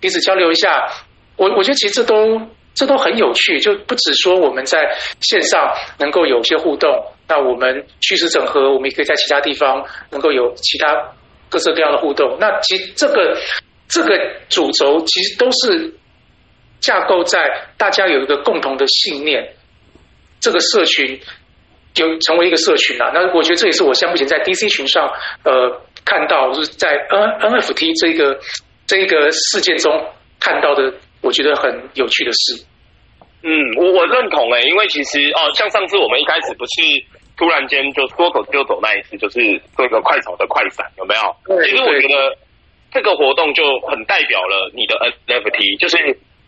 [0.00, 0.88] 彼此交流一下。
[1.36, 2.36] 我我觉得其实这都
[2.78, 6.88] 这都很有趣，就不止说我们在线上能够有些互动，
[7.26, 11.12] 那我们趋势整合，我们也可以在其他地方能够有其他
[11.48, 12.38] 各色各样的互动。
[12.40, 13.36] 那其这个。
[13.90, 14.18] 这个
[14.50, 15.94] 主轴其实都是
[16.78, 19.54] 架构在大家有一个共同的信念，
[20.40, 21.18] 这个社群
[21.94, 23.10] 就成为一个社群了。
[23.14, 25.10] 那我觉得这也是我像目前在 DC 群上
[25.42, 28.38] 呃看到，就是在 N NFT 这个
[28.86, 29.90] 这个事件中
[30.38, 32.62] 看到的，我觉得很有趣的事。
[33.42, 36.82] 嗯，我我认同诶，因为其实哦，像上次我们一开始不是
[37.36, 39.38] 突然间就说走就走那一次，就是
[39.76, 41.62] 做一个快炒的快闪，有没有？
[41.62, 42.36] 其实我觉得。
[42.90, 44.96] 这个活动就很代表了你的
[45.28, 46.00] NFT，就是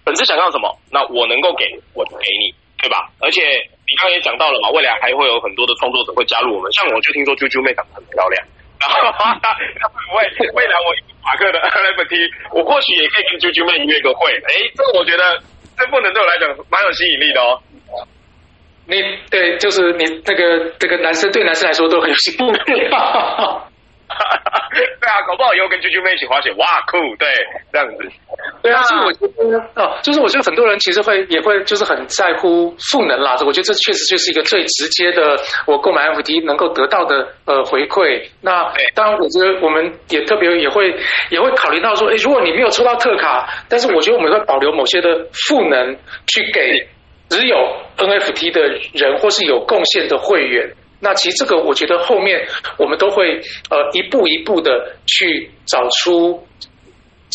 [0.07, 2.49] 粉丝想要什么，那我能够给，我就给你，
[2.81, 3.13] 对吧？
[3.21, 3.45] 而且
[3.85, 8.41] 你刚刚也讲到了嘛，未来还会有很多的创作者会加入我们，像我就听说啾啾妹长得很漂亮，
[8.81, 9.13] 然后
[9.45, 10.25] 他会不会
[10.57, 10.89] 未来我
[11.21, 12.17] 马克的 NFT，
[12.57, 15.37] 我或许也可以跟啾啾妹约个会，哎，这个我觉得
[15.81, 17.61] 这不能对我来讲蛮有吸引力的哦。
[18.87, 22.59] 你对，就是你那个这个男生对男生来说都很有吸引力。
[24.71, 26.99] 对啊，搞不好以后跟啾啾妹一起滑雪，哇，酷！
[27.19, 27.29] 对，
[27.73, 27.97] 这样子。
[28.63, 33.37] 对啊，所以我觉得哦，就是我觉得很多人其实会也会就是很在乎赋能啦。
[33.47, 38.29] 我觉得这确实就是一个最直接的，我购买 NFT 能够得到的呃回馈。
[38.43, 40.95] 那当然，我觉得我们也特别也会
[41.31, 45.97] 也会考虑到说，哎，如果你没有抽到特卡，但是我觉得我们会保留某些的赋能
[46.27, 46.89] 去给
[47.29, 47.57] 只有
[47.97, 48.61] NFT 的
[48.95, 50.75] 人或是有贡献的会员。
[51.01, 52.47] 那其实这个，我觉得后面
[52.79, 56.47] 我们都会呃一步一步的去找出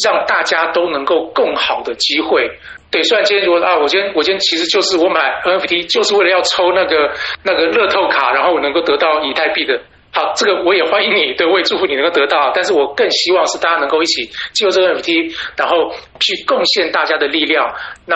[0.03, 2.47] 让大家都能够更好的机会。
[2.91, 7.11] 对，虽然今天如果啊，我今天我今天其实就是我买 NFT 就是为了要抽那个
[7.43, 9.81] 那个乐透卡，然后我能够得到以太币的。
[10.13, 12.51] 好，这个我也欢迎你，对，我也祝福你能够得到。
[12.53, 17.73] 但是我更希望是大家能够一起进入这个 NFT，然后去贡献大家的力量。
[18.05, 18.15] 那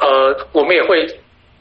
[0.00, 1.06] 呃，我们也会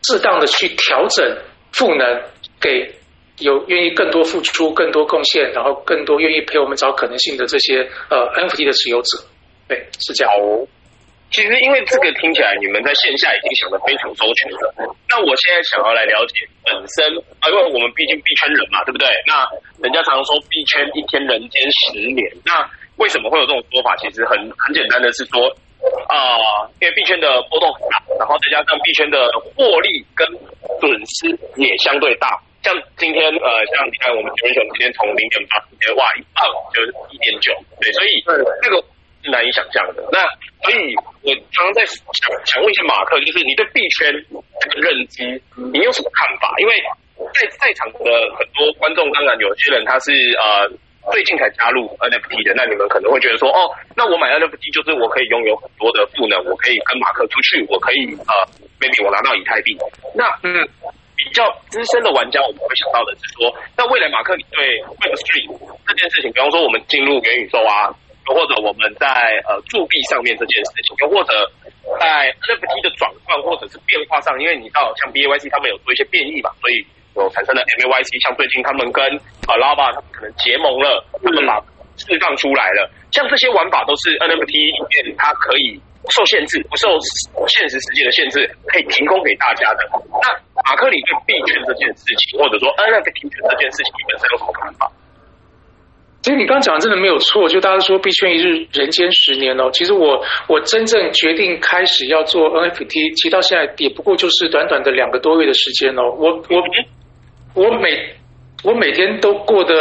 [0.08, 1.38] 适当的去调整
[1.74, 2.22] 赋能
[2.62, 2.96] 给。
[3.40, 9.20] 有愿意更多付出、更多贡献，然后更多愿意陪我们找可能性的这些呃 NFT 的持有者，
[9.68, 10.34] 对，是这样。
[10.40, 10.64] 哦，
[11.32, 14.96] 其实因为这个听起来你们在线下已经想得非常周全了。
[15.10, 17.12] 那我现在想要来了解本身
[17.44, 19.08] 啊，因为我们毕竟币圈人嘛，对不对？
[19.28, 19.44] 那
[19.84, 21.60] 人家常常说币圈一天人间
[21.92, 22.64] 十年，那
[22.96, 23.98] 为什么会有这种说法？
[23.98, 25.52] 其实很很简单的是说
[26.08, 30.26] 啊、因为币圈的波动很大，然后再加上币圈的获利跟
[30.80, 32.28] 损失也相对大。
[32.66, 33.48] 像今天呃，
[33.78, 36.42] 像你看我们九人熊今天从零点八直接哇一爆
[36.74, 38.10] 就是一点九，对，所以
[38.66, 38.82] 这个
[39.22, 40.02] 是难以想象的。
[40.10, 40.26] 那
[40.66, 44.10] 所以我常常在想想问一下马克，就是你对币圈
[44.66, 45.22] 这个认知，
[45.70, 46.50] 你有什么看法？
[46.58, 46.74] 因为
[47.38, 50.66] 在在场的很多观众，当然有些人他是呃
[51.14, 58.34] 最近才加入 NFT 的，那你们可能会觉得说，哦，那我买 NFT 就是我可以拥有很多的赋能，我可以跟马克出去，我可以呃
[58.82, 59.78] maybe 我拿到以太币，
[60.18, 60.66] 那嗯。
[61.16, 63.48] 比较资深的玩家，我们会想到的是说，
[63.78, 65.56] 那未来马克，你对 Web3
[65.88, 67.90] 这件事情，比方说我们进入元宇宙啊，
[68.28, 69.08] 又或者我们在
[69.48, 71.32] 呃铸币上面这件事情，又或者
[72.00, 76.84] 在 NFT 的转换或者是变化上，因为你知道像 BAYC 他们有做一些变异嘛，所以
[77.16, 79.02] 有产生了 MAYC，像最近他们跟
[79.48, 81.64] 啊 Lava 他们可能结盟了，他们把
[81.96, 85.80] 释放出来了，像这些玩法都是 NFT 里面它可以。
[86.06, 86.88] 不受限制，不受
[87.50, 89.82] 现实世界的限制，可以提供给大家的。
[90.22, 90.30] 那
[90.62, 94.92] 马克，里对币圈这件事情，或者说 NFT 圈这件事情，你本身有什么看法？
[96.22, 99.70] 其实你刚讲的真的没有错，就大家说币圈一日人间十年哦。
[99.72, 106.02] 其实我我真正决定开始要做 NFT，其实到现在也不过就是短短的两个多月的时间哦。
[106.18, 108.16] 我我我每
[108.64, 109.74] 我每天都过得，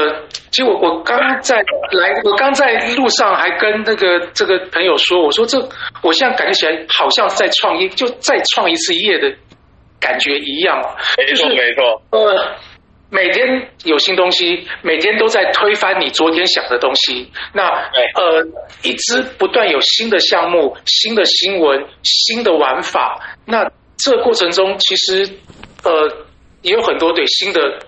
[0.50, 5.58] 其实我我刚在来，我刚在路上还跟那个这个朋友说，我说这
[6.02, 9.34] 我现在感觉起来好像在创业，就再创一次业的
[9.98, 10.78] 感觉一样。
[11.16, 12.02] 没错，没错。
[12.10, 12.56] 呃，
[13.08, 17.32] 每天有新东西，每天都在推翻你昨天想的东西。
[17.54, 18.46] 那呃，
[18.82, 23.18] 一直不断有新的项目、新的新闻、新的玩法。
[23.46, 25.26] 那这个过程中，其实
[25.84, 26.26] 呃
[26.60, 27.78] 也有很多对新的。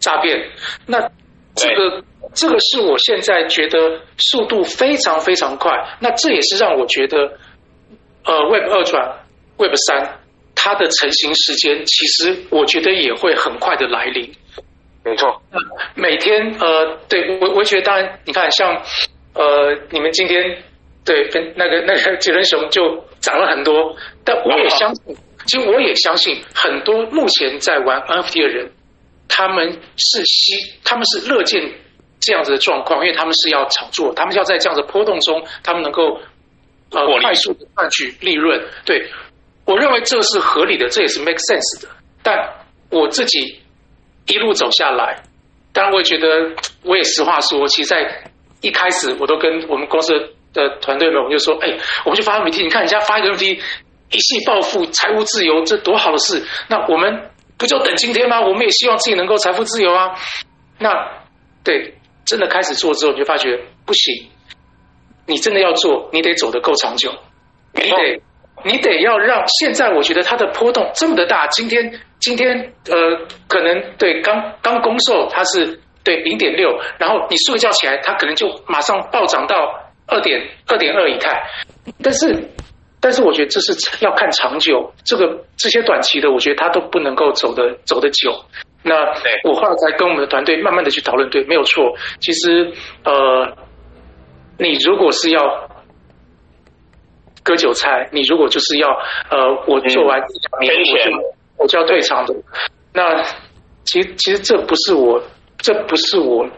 [0.00, 0.50] 诈骗，
[0.86, 1.10] 那
[1.54, 2.04] 这个
[2.34, 7.18] 这个是我现在觉得速度非常非常快，那这也是让我觉得，
[8.24, 9.24] 呃，Web 二转
[9.56, 10.20] Web 三
[10.54, 14.32] 它的成型时间，其实我觉得也会很快的来临。
[15.04, 15.40] 没错，
[15.94, 18.82] 每天呃，对我我觉得当然，你看像
[19.34, 20.62] 呃，你们今天
[21.04, 28.70] 对跟那个那个杰伦熊就涨了很多，但我也相信，其实我也相信很多目前在玩 NFT 的人。
[29.28, 31.60] 他们是希，他们是乐见
[32.20, 36.20] 这样子的状况，因为他们是要炒作，他们要在这样子波动中，他们能够
[36.90, 38.60] 呃快速的赚取利润。
[38.84, 39.08] 对，
[39.64, 41.88] 我认为这是合理的，这也是 make sense 的。
[42.22, 42.36] 但
[42.90, 43.60] 我自己
[44.26, 45.22] 一路走下来，
[45.72, 46.28] 当然我也觉得，
[46.82, 48.30] 我也实话说，其实在
[48.62, 50.12] 一开始我都跟我们公司
[50.52, 53.60] 的团队们，我就说，哎，我们就发 NFT，你看人家发一个 NFT，
[54.10, 56.42] 一气暴富，财务自由，这多好的事。
[56.68, 57.30] 那我们。
[57.58, 58.40] 不就等今天吗？
[58.40, 60.14] 我们也希望自己能够财富自由啊。
[60.78, 60.90] 那
[61.64, 64.28] 对，真的开始做之后，你就发觉不行。
[65.26, 67.10] 你真的要做，你得走得够长久，
[67.72, 68.22] 你得
[68.64, 69.42] 你得要让。
[69.58, 79.56] 现在我觉得它的波动这么的大，今天今天呃，可能对刚刚公售它是对零点六，然后你睡一觉起来，它可能就马上暴涨到
[80.06, 81.42] 二点二点二以太，
[82.02, 82.50] 但是。
[83.00, 83.72] 但是我觉得这是
[84.04, 88.32] 要看长久，这个这些短期的，我觉得它都不能够走的走得久。
[88.82, 88.94] 那
[89.44, 91.94] 我后来才跟我们的团队慢慢的去讨论，对，没有错。
[92.20, 92.72] 其实
[93.04, 93.56] 呃，
[94.58, 95.68] 你如果是要
[97.42, 98.88] 割韭菜，你如果就是要
[99.30, 100.20] 呃，我做完
[100.60, 102.34] 一两年，我就我就要退场的。
[102.92, 103.22] 那
[103.84, 105.22] 其实其实这不是我，
[105.58, 106.48] 这不是我。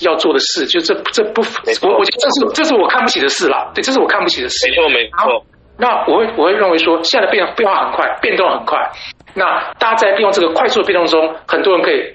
[0.00, 1.40] 要做的事，就这这不，
[1.82, 3.70] 我我觉得这是这是我看不起的事啦。
[3.74, 4.68] 对，这是我看不起的事。
[4.68, 5.44] 没错没错。
[5.76, 8.78] 那我会我会认为说，现在的变变化很快，变动很快。
[9.34, 12.14] 那大家在利用这个快速的变动中，很多人可以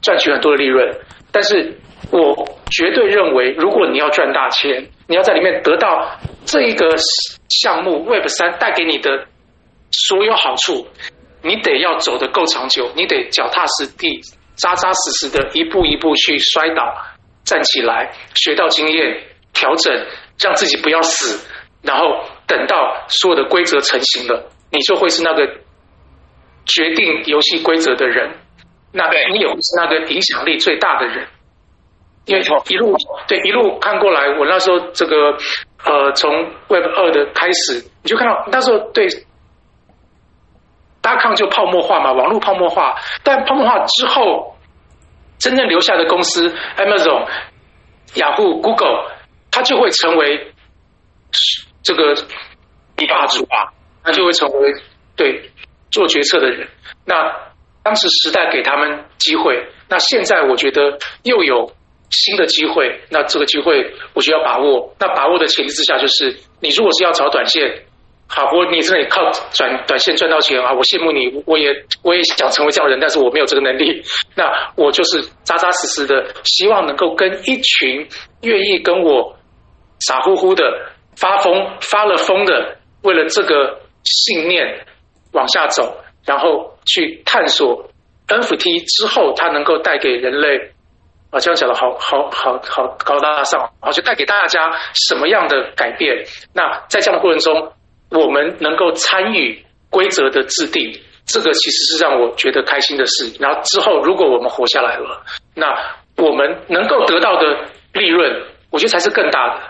[0.00, 0.88] 赚取很多的利润。
[1.32, 1.76] 但是
[2.10, 6.08] 我绝对认为，如果你要赚大钱，你要在里面得到
[6.44, 6.94] 这一个
[7.48, 9.26] 项目 Web 三带给你的
[9.90, 10.86] 所有好处，
[11.42, 14.20] 你得要走得够长久，你得脚踏实地。
[14.56, 16.94] 扎扎实实的一步一步去摔倒，
[17.44, 20.06] 站起来，学到经验，调整，
[20.38, 21.46] 让自己不要死，
[21.82, 25.46] 然后等到所有的规则成型了，你就会是那个
[26.66, 28.30] 决定游戏规则的人，
[28.92, 31.26] 那你也会是那个影响力最大的人。
[32.26, 32.96] 因为一路
[33.28, 35.36] 对一路看过来，我那时候这个
[35.84, 36.32] 呃，从
[36.68, 39.06] Web 二的开始，你就看到那时候对。
[41.04, 42.96] 大康就泡沫化嘛，网络泡沫化。
[43.22, 44.56] 但泡沫化之后，
[45.38, 47.28] 真正留下的公司，Amazon、
[48.14, 49.10] 雅虎、Google，
[49.50, 50.54] 它就会成为
[51.82, 52.14] 这个
[52.96, 53.68] 一霸主啊，
[54.02, 54.72] 它就会成为
[55.14, 55.50] 对
[55.90, 56.66] 做决策的人。
[57.04, 57.14] 那
[57.82, 61.70] 当时时代给他们机会，那现在我觉得又有
[62.08, 64.94] 新的机会，那这个机会我就要把握。
[64.98, 67.83] 那把握的前提之下，就是你如果是要炒短线。
[68.26, 70.72] 好，我你这里靠转短线赚到钱啊！
[70.72, 71.70] 我羡慕你，我也
[72.02, 74.02] 我也想成为这样的人，但是我没有这个能力。
[74.34, 78.08] 那我就是扎扎实实的，希望能够跟一群
[78.42, 79.36] 愿意跟我
[80.00, 80.64] 傻乎乎的
[81.16, 84.84] 发疯发了疯的，为了这个信念
[85.32, 87.88] 往下走，然后去探索
[88.26, 90.72] NFT 之后它能够带给人类
[91.30, 94.72] 啊，这样讲的好好好好高大上，好就带给大家
[95.08, 96.24] 什么样的改变？
[96.52, 97.72] 那在这样的过程中。
[98.14, 103.36] 我们能够参与规则的制定，这个其实是让我觉得开心的事。
[103.38, 105.22] 然后之后，如果我们活下来了，
[105.54, 105.66] 那
[106.16, 109.62] 我们能够得到的利润，我觉得才是更大的。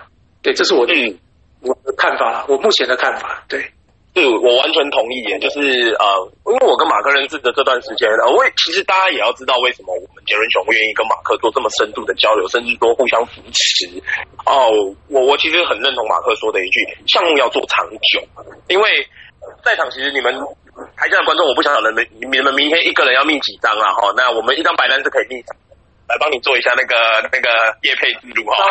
[0.42, 1.18] 对，这是我的、嗯、
[1.62, 3.44] 我的看法，我目前的看法。
[3.48, 3.73] 对。
[4.14, 5.58] 是我完全同意耶，就是
[5.98, 6.06] 呃，
[6.46, 13.90] 因为我跟马克认识的这段时间，呃，我也其实大家也要知道为什么我们杰伦熊愿意跟马克做这么深度的交流，甚至说互相扶持。
[14.46, 14.70] 哦，
[15.10, 18.22] 我我其实很认同马克说的一句，项目要做长久，
[18.68, 18.86] 因为
[19.64, 20.32] 在场其实你们
[20.94, 23.92] 台下的观众，我不晓得你们你们明天一个人要命几张啊？
[23.98, 25.42] 哈，那我们一张白单是可以命
[26.06, 26.94] 来帮你做一下那个
[27.32, 27.50] 那个
[27.82, 28.62] 叶配记录哈。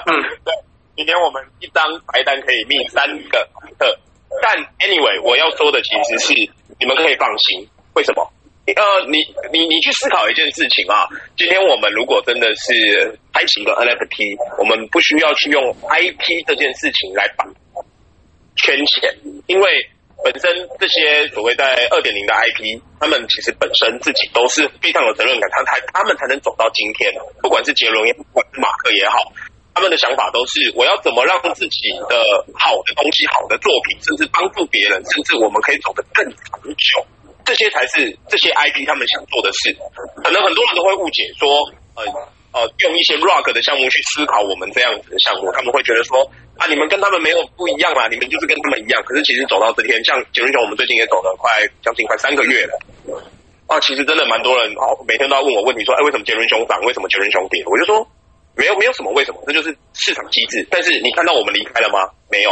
[0.08, 0.54] 嗯，对，
[0.96, 3.98] 明天我们一张白单可以命三个马克。
[4.42, 6.34] 但 anyway，我要说的其实是，
[6.78, 8.30] 你们可以放心，为什么？
[8.70, 9.18] 呃，你
[9.50, 17.52] 你你去思考一件事情啊，今天我们如果真的是开启一个 NFT，我们不需要去用 IP 这件事情来绑
[18.54, 19.10] 圈钱，
[19.48, 19.66] 因为
[20.22, 27.10] 本身这些所谓在二点零的 IP，他们其实本身自己都是非常有责任感，他才他们才能走到今天，
[27.42, 29.18] 不管是杰伦也，不管马克也好，
[29.74, 32.16] 他们的想法都是我要怎么让自己的
[32.58, 37.06] 好的东西、好的作品，甚至帮助别人，甚至我们可以走得更长久。
[37.44, 39.74] 这些才是这些 IP 他们想做的事，
[40.22, 41.48] 可能很多人都会误解说，
[41.96, 42.04] 呃
[42.52, 46.18] 呃，用一些 rock 的项目去思考我们这样子的项目，他们会觉得说
[46.58, 49.02] 啊，你们跟他们没有不一样啊，你们就是跟他们一样。
[49.06, 51.48] 可是其实走到这天，像杰伦熊，我们最近也走了快
[51.82, 52.74] 将近快三个月了，
[53.66, 56.78] 啊，其实真的蛮多人哦，每天都要问我问题说，哎，为什么杰伦熊涨？
[56.82, 57.62] 为什么杰伦熊跌？
[57.66, 58.06] 我就说
[58.60, 60.68] 没有没有什么为什么，这就是市场机制。
[60.68, 62.12] 但是你看到我们离开了吗？
[62.28, 62.50] 没有。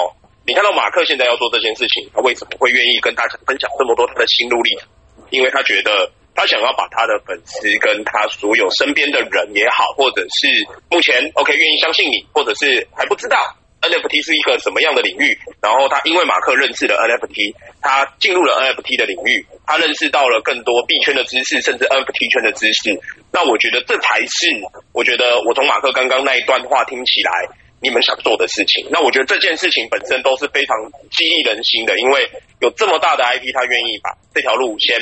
[0.49, 4.89] 你看到马克现在要做这件事情，他为什么会愿意跟大家分享这么多他的心路历程？
[5.29, 10.49] 因为他觉得他想要把他的粉丝跟他所有身边的人也好，或者是
[10.89, 13.37] 目前 OK 愿意相信你，或者是还不知道
[13.83, 22.99] NFT 是一个什么样的领域，然后他因为马克认识了 NFT，他进入了 NFT 的领域，他认识到了更多币圈的知识，甚至 NFT 圈的知识。
[23.33, 24.51] 那我觉得这才是，
[24.93, 27.59] 我觉得我从马克刚刚那一段话听起来。
[27.81, 30.75] 你们想做的事情，那我觉得这件事情本身都是非常
[31.15, 34.99] 激励人心的，因为有这么大的 IP，他愿意把这条路先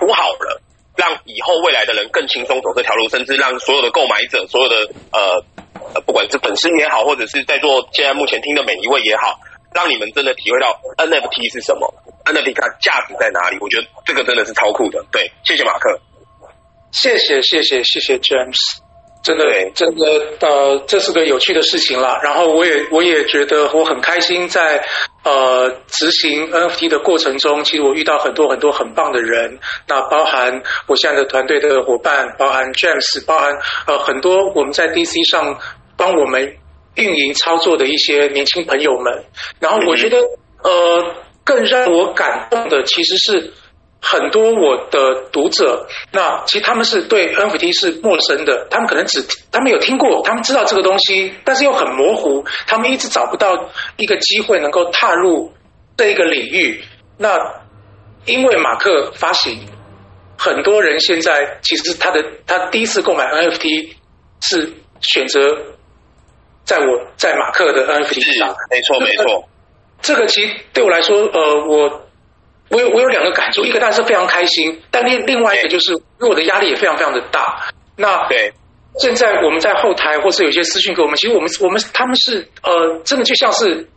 [0.00, 0.62] 铺好了，
[0.96, 4.76] 让以后未来的人更轻松走这条路，甚至让所有的购买者、所有的
[5.12, 5.44] 呃，
[6.06, 9.40] 不管是粉丝也好，或者是在座现在目前听的每一位也好，
[9.74, 11.94] 让你们真的体会到 NFT 是什么
[12.24, 13.58] ，NFT 它价值在哪里？
[13.60, 15.04] 我觉得这个真的是超酷的。
[15.12, 16.00] 对，谢谢马克，
[16.92, 18.89] 谢谢谢谢谢谢 James。
[19.22, 19.44] 真的，
[19.74, 20.06] 真的，
[20.40, 22.18] 呃，这是个有趣的事情啦。
[22.22, 24.84] 然后我也，我也觉得我很开心在，在
[25.24, 29.58] 呃执行 NFT 的过程中，其实我遇到很多很多很棒的人。
[29.86, 33.52] 那包含我现在的团队的伙伴，包含 James，包含
[33.86, 35.58] 呃很多我们在 DC 上
[35.98, 36.56] 帮我们
[36.94, 39.24] 运营操作的一些年轻朋友们。
[39.60, 40.16] 然后我觉得，
[40.62, 41.14] 呃，
[41.44, 43.52] 更让我感动的其实是。
[44.02, 49.22] 很多我的读者，那其实他们是对 NFT 是陌生的，他们可能只
[49.52, 55.52] 他们有听过，他们知道这个东西，但是又很模糊，他们一直找不到一个机会能够踏入
[55.96, 56.82] 这一个领域。
[57.18, 57.36] 那
[58.24, 59.66] 因为马克发行，
[60.38, 63.96] 很多人现在其实他的他第一次购买 NFT
[64.40, 64.72] 是
[65.02, 65.40] 选择
[66.64, 66.86] 在我
[67.16, 69.48] 在马克的 NFT 上，没错没错，
[70.00, 72.06] 这个其实对我来说，呃，我。
[72.70, 77.66] 我有我有两个感触，一个当然是非常开心，但另另外一个就是，因为我的压力也非常非常的大。
[77.96, 78.52] 那对，
[79.00, 83.88] 现在我们在后台或是有些私讯给我们，其实我们我们他们是呃，真的就像是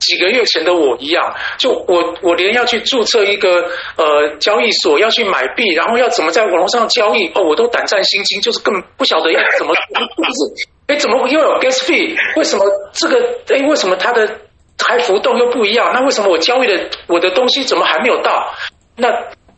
[0.00, 12.16] 几个月前的我一样，就我我连要去注册一个呃交易所，要去买币，然后要怎么在网络上交易，哦，我都胆战心惊，就是根本不晓得要怎么， 就是哎，怎么又有 gas fee？
[12.36, 13.16] 为什么这个
[13.54, 14.40] 哎，为什么他的？
[14.84, 18.54] 还浮动又不一样，那为什么我交易的我的东西怎么还没有到？
[18.96, 19.08] 那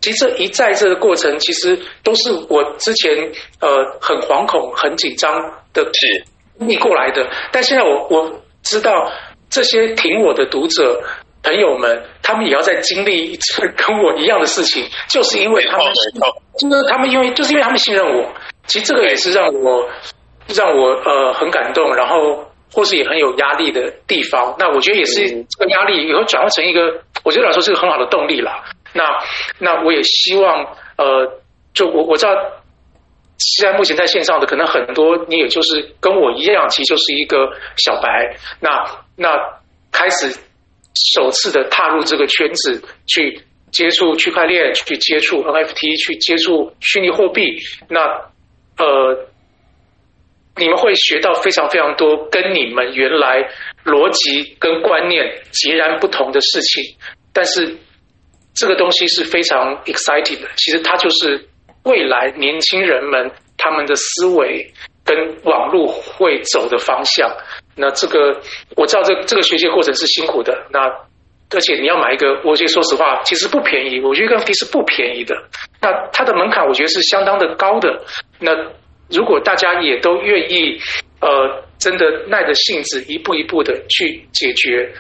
[0.00, 5.32] 其实这一再这个过程，其实都是我之前呃很惶恐、很紧张
[5.72, 6.24] 的是
[6.58, 7.28] 逆过来的。
[7.50, 9.10] 但现在我我知道
[9.50, 11.02] 这些挺我的读者
[11.42, 15.86] 朋友们，他们也要在经历一次跟我一样的事情，就是因为他们，
[16.58, 18.32] 就是他们因为就是因为他们信任我。
[18.66, 19.88] 其实这个也是让我
[20.54, 22.47] 让我呃很感动，然后。
[22.72, 28.62] 或是也很有压力的地方，那我觉得也是这个压力以后转化成一个，我觉得来说是个很好的动力啦。
[28.94, 29.04] 那
[29.58, 31.40] 那我也希望，呃，
[31.72, 32.32] 就我我知道，
[33.38, 38.36] 现在目前在线上的可能很多，你也就是跟我一样，其实就是一个小白。
[38.60, 38.84] 那
[39.16, 39.36] 那
[39.90, 40.38] 开始
[41.14, 43.42] 首次的踏入这个圈子，去
[43.72, 47.58] 接触区块链，去接触 NFT，去接触虚拟货币。
[47.88, 48.00] 那
[48.76, 49.26] 呃。
[50.58, 53.48] 你们会学到非常非常多跟你们原来
[53.84, 56.96] 逻辑跟观念截然不同的事情，
[57.32, 57.76] 但是
[58.54, 60.48] 这个东西是非常 exciting 的。
[60.56, 61.48] 其实它就是
[61.84, 64.72] 未来年轻人们他们的思维
[65.04, 67.30] 跟网络会走的方向。
[67.76, 68.40] 那这个
[68.76, 70.66] 我知道这，这这个学习过程是辛苦的。
[70.70, 70.80] 那
[71.50, 74.00] 而且你要买一个，我觉得说实话，其实不便宜。
[74.00, 75.34] 我觉得 NFT 是不便宜的。
[75.80, 78.04] 那它的门槛我觉得是相当的高的。
[78.38, 78.52] 那
[79.10, 80.78] 如果大家也都愿意，
[81.20, 84.92] 呃，真的耐着性子一步一步的去解决，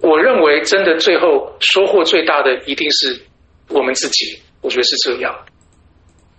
[0.00, 3.20] 我认为真的最后收获最大的一定是
[3.68, 4.38] 我们自己。
[4.60, 5.34] 我觉得是这样，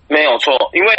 [0.08, 0.94] 没有错，因为。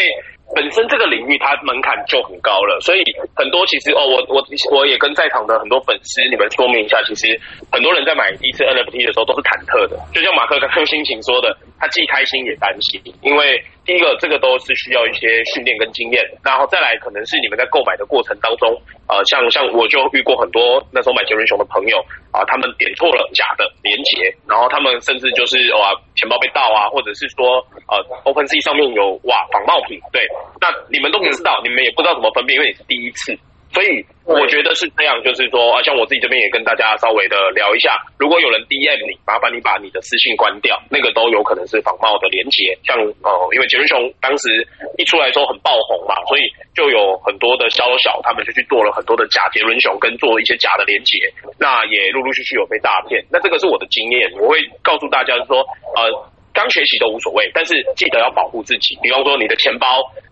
[0.55, 3.01] 本身这个领域它门槛就很高了，所以
[3.35, 7.41] 很多其实哦，我我我也跟在场的很多粉丝你们说明一下，其实
[7.71, 18.69] 很多人在买第一次 NFT 的时候都是忐忑的，就像马克刚刚心情说的，他既开心也担心，因为第一个这个都是需要一些训练跟经验，然后再来可能是你们在购买的过程当中，
[19.09, 21.97] 呃，像像我就遇过很多那时候买杰伦熊的朋友
[22.31, 27.97] 啊，他们点错了假的连结，然后他们甚至就是哇钱包被盗啊，或者是说呃
[28.29, 30.23] OpenSea 上面有哇仿冒品，对，
[30.61, 33.39] 那你们都不知道，你们也不知道怎么分辨，因为你是第一次。
[33.73, 42.77] 所以我觉得是这样，就是说啊，像我自己这边也跟大家稍微的聊一下，如果有人 DM 你，麻烦你把你的私信关掉，那个都有可能是仿冒的连接。
[42.85, 44.69] 像呃，因为杰伦熊当时
[45.01, 46.45] 一出来的时候很爆红嘛，所以
[46.77, 51.17] 就有很多的宵小他们就去做了很多的假杰伦熊，跟做一些假的连接，
[51.57, 53.25] 那也陆陆续续有被诈骗。
[53.33, 55.65] 那这个是我的经验，我会告诉大家说，
[55.97, 56.13] 呃，
[56.53, 58.99] 刚学习都无所谓，但是记得要保护自己。
[59.03, 59.87] 比方说你的钱包，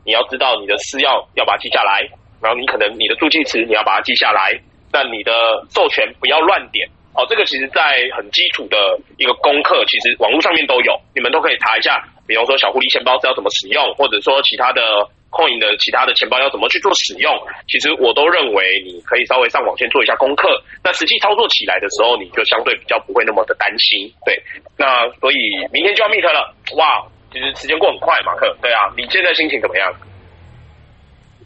[0.04, 2.08] 你要知道你的私钥要把它记下来。
[2.40, 4.58] 然后你可能你的助记词你要把它记下来，
[4.90, 5.30] 但你的
[5.68, 6.88] 授权不要乱点。
[7.12, 7.82] 哦，这个其实在
[8.16, 12.00] 很基础的一个功课，其实网络上面都有，你们都可以查一下。
[12.26, 14.80] 比方说小狐狸钱包是要怎么使用，或者说其他的
[15.30, 17.30] Coin 的其他的钱包要怎么去做使用，
[17.70, 20.62] 其实我都认为你可以稍微上网先做一下功课。
[20.82, 24.12] 那实际操作起来的时候，你就相对比较不会那么的担心。
[24.26, 24.42] 对，
[24.76, 25.36] 那所以
[25.72, 28.56] 明天就要 Meet 了，哇，其实时间过很快，马克。
[28.60, 29.94] 对啊，你现在心情怎么样？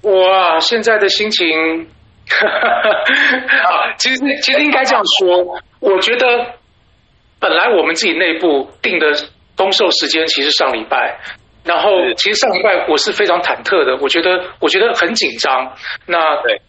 [0.02, 1.88] 哇，现在的心情，
[3.98, 6.54] 其实其实应该这样说，我觉得
[7.38, 9.12] 本来我们自己内部定的
[9.56, 11.18] 公售时间其实上礼拜，
[11.64, 15.74] 然后其实上礼拜我是非常忐忑的，我觉得我觉得很紧张。
[16.06, 16.60] 那对，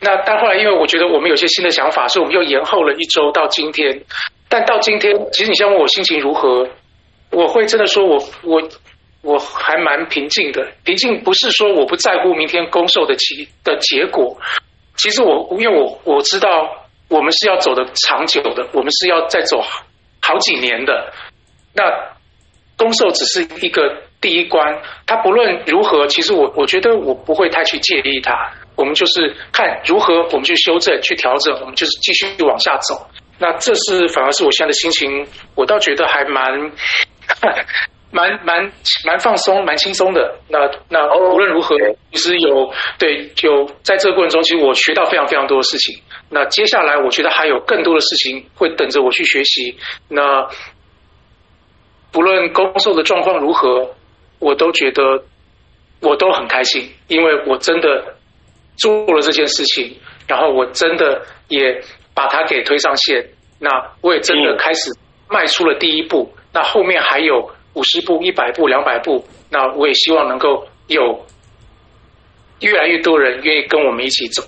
[0.00, 4.04] 那但后来因为我觉得我们有些新的想法，所以我们又延后了一周到今天。
[4.48, 6.68] 但到今天，其实你先问我心情如何，
[7.30, 8.62] 我会真的说我我。
[9.20, 14.38] 我还蛮平静的，平静不是说我不在乎明天公售的结的结果，
[14.96, 19.60] 其实我因为我我知道我们是要走的长久的，我们是要再走
[20.22, 21.12] 好几年的。
[21.74, 21.82] 那
[22.76, 28.32] 公售只是一个第一关，他不论如何，其实我我觉得我不会太去介意它。
[28.76, 33.06] 我们就是看如何我们去修正、去调整，我们就是继续往下走。
[33.38, 36.72] 那这是反而是我现在的心情，我倒觉得还蛮。
[38.10, 38.72] 蛮蛮
[39.04, 40.40] 蛮放松，蛮轻松的。
[40.48, 40.58] 那
[40.88, 41.76] 那无论如何，
[42.10, 46.02] 其实有对，就在这个过程中，其实我学到非常非常多的事情。
[46.30, 49.76] 那接下来，我觉得还有更多的事情会等着我去学习。
[50.08, 50.48] 那
[52.10, 53.94] 不论公售的状况如何，
[54.38, 55.24] 我都觉得
[56.00, 58.16] 我都很开心，因为我真的
[58.76, 61.82] 做了这件事情，然后我真的也
[62.14, 63.30] 把它给推上线。
[63.60, 63.70] 那
[64.00, 64.90] 我也真的开始
[65.28, 66.32] 迈出了第一步。
[66.52, 67.50] 那后面还有。
[67.74, 71.24] 五十步、一百步、两百步，那我也希望能够有
[72.58, 74.42] 越来越多人愿意跟我们一起走。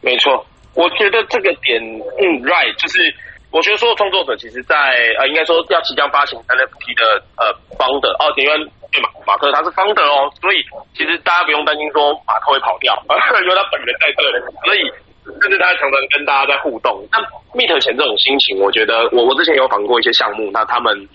[0.00, 3.12] 没错，我觉得这个点，嗯，right，就是
[3.54, 4.74] 我觉得所有创作者其实在，
[5.22, 8.50] 呃，应该说要即将发行 NFT 的呃，founder 哦，因为
[8.90, 10.58] 对嘛，马克他是 founder 哦，所以
[10.92, 14.82] 其实大家不用担心说马克会跑掉， 因为他本人在这里，所以
[15.40, 17.06] 甚至他常常跟大家在互动。
[17.14, 17.22] 那
[17.54, 21.08] Meet 前这种心情，我觉得我我之前有访过一些项目，那他们。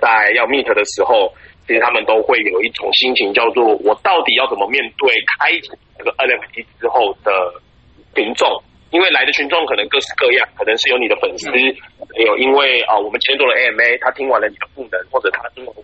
[0.00, 1.26] 在要 meet 的时候，
[1.66, 7.32] 其实他们都会有一种心情，叫做我到底要怎么面对开启这个 NFT 之后的
[8.14, 8.46] 群众？
[8.90, 11.50] 因为来的群众可能各式各样，可能是有你的粉丝，
[12.24, 15.74] 有因为啊，我们今天做了 AMA，他听完了你的赋能，或者他听完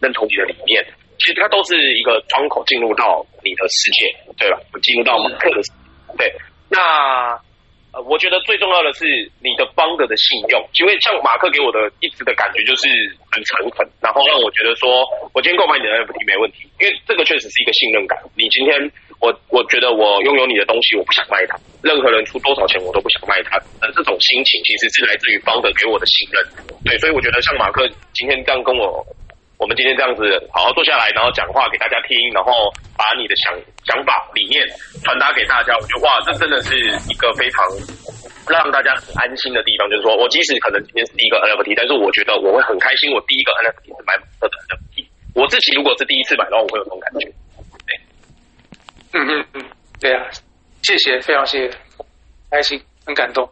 [0.00, 0.84] 认同你的理念，
[1.18, 4.58] 其实它都是一个窗口进入到你的世界，对吧？
[4.82, 6.32] 进入到马克的世界，对，
[6.70, 7.40] 那。
[7.92, 9.04] 呃，我觉得最重要的是
[9.44, 12.88] 你的 founder 的信用，因为像马克给我的一直的感觉就是
[13.28, 15.04] 很诚恳，然后让我觉得说，
[15.36, 18.16] 我今天购买你的 NFT 没问题，因为这个确实是一个信任感。
[18.32, 18.80] 你今天
[19.22, 26.42] 我我觉得我拥有你的东西，我不想卖它，任何人出多少钱我都不想卖它，呃，这种心情其实是来自于方的给我的信任。
[26.84, 29.00] 对，所以我觉得像马克今天这样跟我。
[29.62, 32.50] 我们今天这样子好好坐下来，然后讲话给大家听，然后
[32.98, 33.54] 把你的想
[33.86, 34.58] 想法、理念
[35.06, 35.70] 传达给大家。
[35.78, 36.74] 我觉得哇，这真的是
[37.06, 37.62] 一个非常
[38.50, 39.86] 让大家很安心的地方。
[39.86, 43.14] 就是说我即使可能今天是第一个 NFT，但是我觉得我会很开心。
[43.14, 45.06] 我第一个 NFT 是买马克的 NFT，
[45.38, 47.30] 我自己如果是第一次买的话，我会有这种感觉。
[49.12, 49.64] 嗯嗯嗯，
[50.00, 50.24] 对啊，
[50.82, 51.76] 谢谢，非常谢谢，
[52.50, 53.48] 开心，很感动。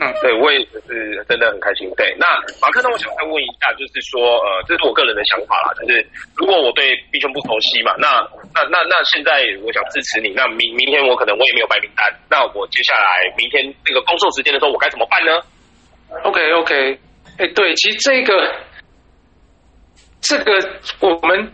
[0.00, 1.90] 嗯，对，我也是真的很开心。
[1.96, 2.24] 对，那
[2.62, 6.06] 马克，那我想再问一下，就是说，呃，这是我个人的想法啦，就是
[6.36, 8.06] 如果我对 B 圈不熟悉嘛，那
[8.54, 15.42] 那那那现在我想支持你，那明明天我可能我也没有白名单，那我接下来明天那个工作时间的时候，我该怎么办呢
[16.22, 17.00] ？OK OK，
[17.38, 18.54] 哎，对，其实这个
[20.20, 20.52] 这个
[21.00, 21.52] 我们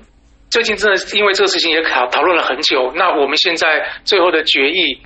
[0.55, 5.03] 最近真的是因为这个事情也讨讨论了很久，那我们现在最后的决议，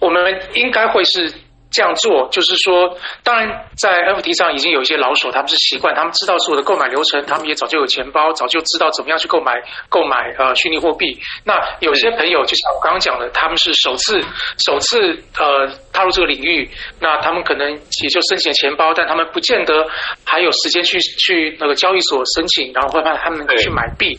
[0.00, 1.32] 我们应该会是。
[1.72, 3.46] 这样做，就是说，当然
[3.78, 9.54] 在 NFT 上已经有一些老手，他们是习惯，他们知道所有的购买流程，他们也早就有钱包，早就知道怎么样去购买
[9.88, 11.16] 购买呃虚拟货币。
[11.44, 14.20] 那有些朋友就像我刚刚讲的，他们是首次
[14.58, 14.98] 首次
[15.38, 16.68] 呃踏入这个领域，
[16.98, 19.86] 那他们可能也就申请钱包，但他们不见得
[20.26, 24.18] 还有时间去去那个交易所申请，然后会怕他们去买币。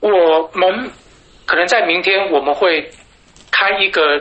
[0.00, 0.90] 我们
[1.46, 2.90] 可能在明天我们会
[3.50, 4.20] 开一个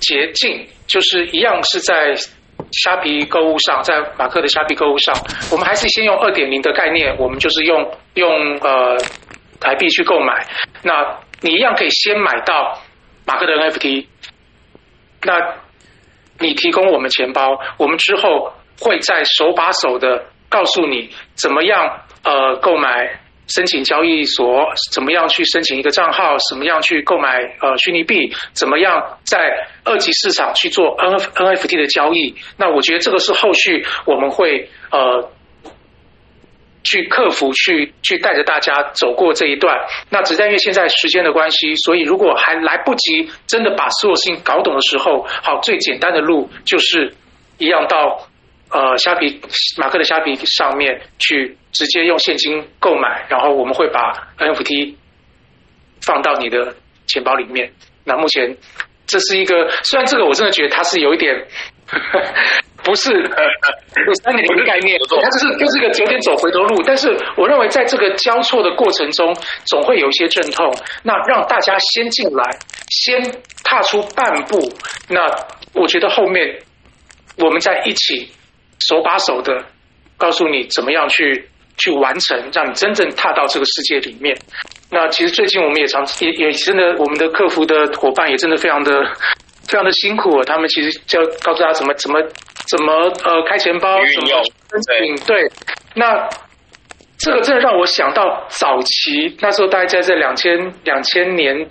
[0.00, 0.66] 捷径。
[0.86, 2.12] 就是一样是在
[2.70, 5.14] 虾皮购物上，在马克的虾皮购物上，
[5.50, 8.98] 我们还是先用二点零的概念，我们就是用用呃
[9.58, 10.46] 台币去购买。
[10.82, 12.78] 那你一样可以先买到
[13.24, 14.06] 马克的 NFT，
[15.22, 15.54] 那
[16.38, 23.23] 你提供我们钱包，我们之后会再手把手的告诉你怎么样呃购买。
[23.46, 26.36] 申请交易所怎么样去申请一个账号？
[26.48, 28.32] 怎么样去购买呃虚拟币？
[28.54, 29.38] 怎么样在
[29.84, 32.34] 二级市场去做 N F N F T 的交易？
[32.56, 35.30] 那我觉得这个是后续我们会呃
[36.84, 39.78] 去克服，去去带着大家走过这一段。
[40.08, 47.14] 那只在因为现在时间的关系，所以如果还来不及真的把所有事情搞懂的时候，好，最简单的路就是
[47.58, 48.28] 一样到。
[48.74, 49.40] 呃，虾皮
[49.78, 54.96] 马克的虾皮上面去直接用现金购买，然后我们会把 NFT
[56.02, 56.74] 放到你的
[57.06, 57.72] 钱包里面。
[58.02, 58.56] 那目前
[59.06, 61.46] 这是一个，虽然这个我真的觉得它是有一点
[62.82, 66.82] 不是 呃三点零的概念，它就是就是个有点走回头路。
[66.82, 69.32] 但是我认为在这个交错的过程中，
[69.66, 70.68] 总会有一些阵痛。
[71.04, 72.42] 那让大家先进来，
[72.88, 73.22] 先
[73.62, 74.58] 踏出半步，
[75.08, 75.30] 那
[75.74, 76.58] 我觉得后面
[77.38, 78.32] 我们再一起。
[78.80, 79.64] 手把手的
[80.16, 84.36] 告诉你怎么样去去完成，让你真正踏到这个世界里面。
[84.90, 89.04] 那其实最近我们也常也也真的，我们的客服的伙伴也真的非常的
[89.68, 90.42] 非常的辛苦。
[90.44, 92.20] 他们其实就告诉他怎么怎么
[92.68, 92.92] 怎么
[93.24, 94.80] 呃开钱包，怎么申
[95.16, 95.26] 请。
[95.26, 95.50] 对，
[95.94, 96.28] 那
[97.18, 101.68] 这个真的让我想到早期那时候，大概在这两千两千年。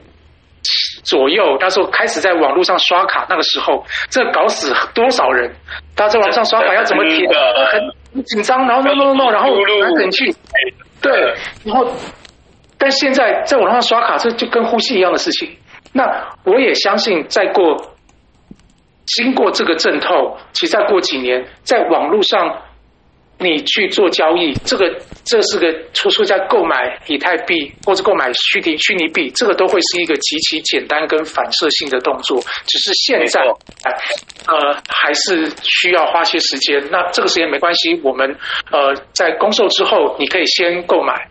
[1.04, 5.54] 左右，那时候开始在网络上刷卡，那个时候这搞死多少人？
[5.96, 7.30] 大家在网上刷卡要怎么填？
[8.12, 10.34] 很紧张，然后弄弄弄，然后很冷静。
[11.02, 11.34] 对，
[11.66, 11.86] 然后，
[12.78, 15.58] 但现在在网上刷卡，这就跟呼吸一样的事情。
[15.92, 16.04] 那
[16.46, 17.76] 我也相信，再过
[19.06, 22.63] 经过这个阵痛，其实再过几年，在网络上。
[23.40, 24.90] 你去做交易，这个
[25.26, 32.40] 这是个出出在购买以太币或者购买虚拟虚拟币，这个都会是一个极其简单跟反射性的动作。
[32.66, 33.42] 只是现在，
[34.48, 36.82] 呃，还是需要花些时间。
[36.90, 38.34] 那这个时间没关系，我们
[38.72, 41.28] 呃在公售之后，你可以先购买，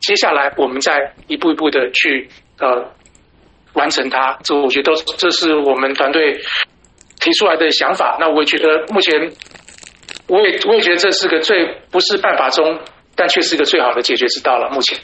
[0.00, 2.28] 接下来我们再一步一步的去
[2.60, 2.92] 呃
[3.72, 4.38] 完成它。
[4.44, 6.38] 这我觉得都这是我们团队
[7.18, 8.18] 提出来的想法。
[8.20, 9.32] 那我觉得目前。
[10.32, 12.80] 我也我也觉得这是个最不是办法中，
[13.14, 14.70] 但却是一个最好的解决之道了。
[14.70, 14.98] 目前，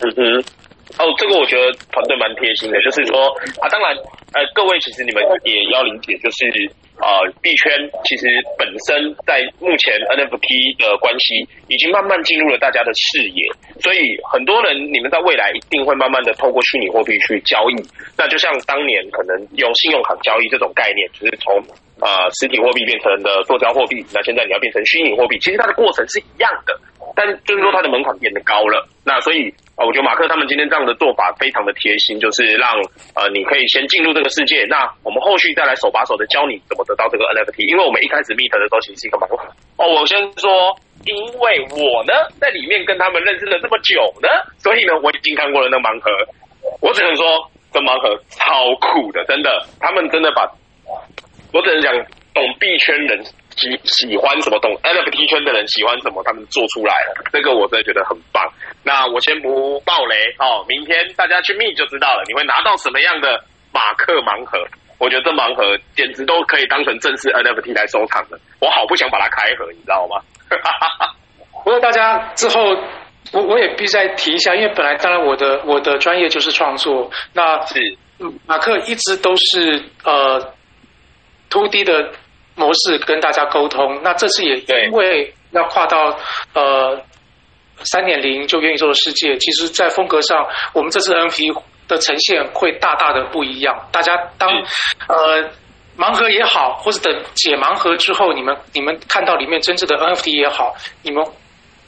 [0.00, 0.40] 嗯哼，
[0.96, 3.28] 哦，这个我觉得团队蛮贴心的，就是说
[3.60, 3.92] 啊，当然，
[4.32, 6.48] 呃，各位其实你们也要理解，就是
[6.96, 7.76] 啊，币圈
[8.08, 8.24] 其实
[8.56, 10.48] 本身在目前 NFT
[10.80, 13.44] 的关系已经慢慢进入了大家的视野，
[13.84, 14.00] 所以
[14.32, 17.76] 很多人你们在未来一定会慢慢的透过虚拟货币去交易。
[18.16, 21.60] 那就像当年可能用信用卡交易这种概念，就是从。
[22.00, 26.72] 呃，实体货币变成的塑胶货币，那现在你要变成虚拟货币，其实它的过程是一样的，
[27.14, 28.88] 但就是说它的门槛变得高了。
[29.04, 32.68] 那所以啊、我觉得马克他们今天这样的做法非常的贴心，就是让
[33.16, 37.64] 呃你可以先进入这个世界，那我们后续再来手把手的教你怎么得到这个 NFT。
[37.64, 39.40] 因为我们一开始 meet 的时候其实是一个盲盒。
[39.80, 40.76] 哦，我先说，
[41.08, 44.28] 因为我呢在里面跟他们认识了这么久呢，
[44.60, 46.12] 所以呢我已经看过了那盲盒，
[46.84, 47.24] 我只能说
[47.72, 49.48] 这盲盒超酷的，真的，
[49.80, 50.44] 他们真的把。
[51.52, 51.92] 我只能讲，
[52.32, 53.24] 懂币圈人
[53.56, 58.44] 喜喜欢什么，懂 NFT 圈的人喜欢什么，他们做出来了，这个我真的觉得很棒。
[58.84, 63.42] 那我先不爆雷哦，明天大家去密就知道了，你会拿到什么样的
[63.72, 64.58] 马克盲盒？
[64.98, 70.22] 我觉得这盲盒简直都可以当成正式 NFT 来收藏的，我好不想把它开盒，你知道吗？
[71.64, 72.76] 不过大家之后，
[73.32, 77.96] 我我也必须再提一下，因为本来当然我的我的专业就是创作，那是
[78.46, 80.54] 马克一直都是呃。
[81.50, 82.12] 2D 的
[82.54, 86.16] 模式跟大家沟通，那这次也因为要跨到
[86.54, 87.02] 呃
[87.82, 93.88] 三点零就元宇宙的世界，其实，在风格上，我们这次 NFT 的呈现会大大的不一样。
[93.90, 94.50] 大家当
[95.08, 95.50] 呃
[95.96, 101.24] 盲盒也好，或者等解盲盒之后，你们你们看到里面真正的 NFT 也好，你们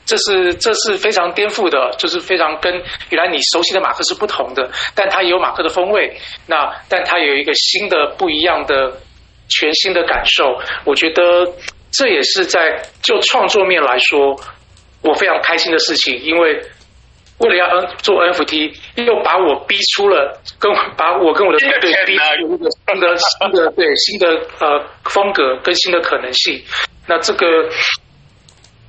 [0.06, 2.72] 这是这是非常颠覆的，就是非常跟
[3.10, 6.16] 原来你熟悉的马克是不同的，但它也有马克的风味。
[6.46, 8.94] 那但它有一个新的不一样的。
[9.58, 10.58] 全新的感受。
[10.84, 11.46] 我觉得
[11.90, 14.34] 这也是在就创作面来说，
[15.02, 16.60] 我非常开心的事情，因为
[17.38, 18.72] 为了要 N 做 NFT，
[19.04, 24.28] 又把我逼出了跟把我跟我的团队逼出一个新的新的对新的
[24.60, 26.62] 呃风格跟新的可能性。
[27.06, 27.46] 那这个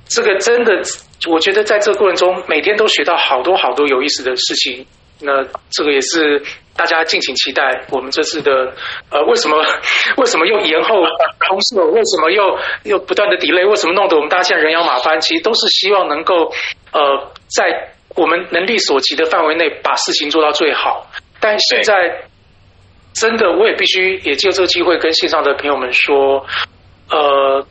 [0.06, 0.80] 这个真的，
[1.28, 4.86] 我觉得在这个过程中，每天都学到好多好多有意思的事情。
[5.20, 6.42] 那这个也是
[6.76, 7.84] 大家敬请期待。
[7.90, 8.74] 我们这次的
[9.10, 9.56] 呃，为什么
[10.16, 10.96] 为什么又延后
[11.48, 11.80] 公示？
[11.80, 13.68] 为什么又又不断的 delay？
[13.68, 15.20] 为什么弄得我们大家现在人仰马翻？
[15.20, 16.52] 其实都是希望能够
[16.92, 21.10] 呃，在我们能力所及的范围内把事情做到最好。
[21.40, 22.24] 但现在
[23.14, 26.44] 真的，我也必须也借这个机会跟线上的朋友们说，
[27.10, 27.66] 呃。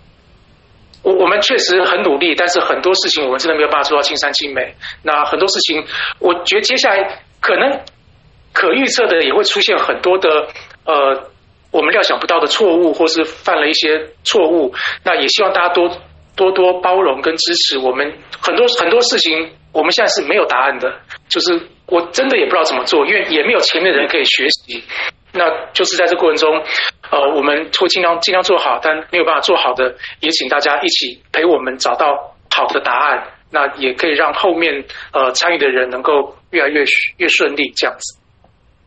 [1.03, 4.73] 我我们确实很努力，但是很多事情我们真的没有办法做到尽善尽美。
[5.03, 5.85] 那很多事情，
[6.19, 7.81] 我觉得接下来可能
[8.53, 10.47] 可预测的也会出现很多的
[10.85, 11.29] 呃，
[11.71, 14.73] 我们料想不到的错误，或是犯了一些错误。
[15.03, 15.91] 那也希望大家多
[16.37, 17.77] 多多包容跟支持。
[17.77, 20.89] 我们很多很多事情，我们现在是没有答案的，
[21.27, 24.81] 就是我真的也不知道怎么做，因为也没有前面的人可以学习。
[25.33, 26.63] 那就是在这过程中，
[27.11, 33.27] 呃，我们会尽量尽量做好，但没有办法做好的，也请大家一起陪我们找到好的答案。
[33.51, 36.85] 那也可以让后面呃参与的人能够越来越
[37.17, 38.17] 越顺利，这样子。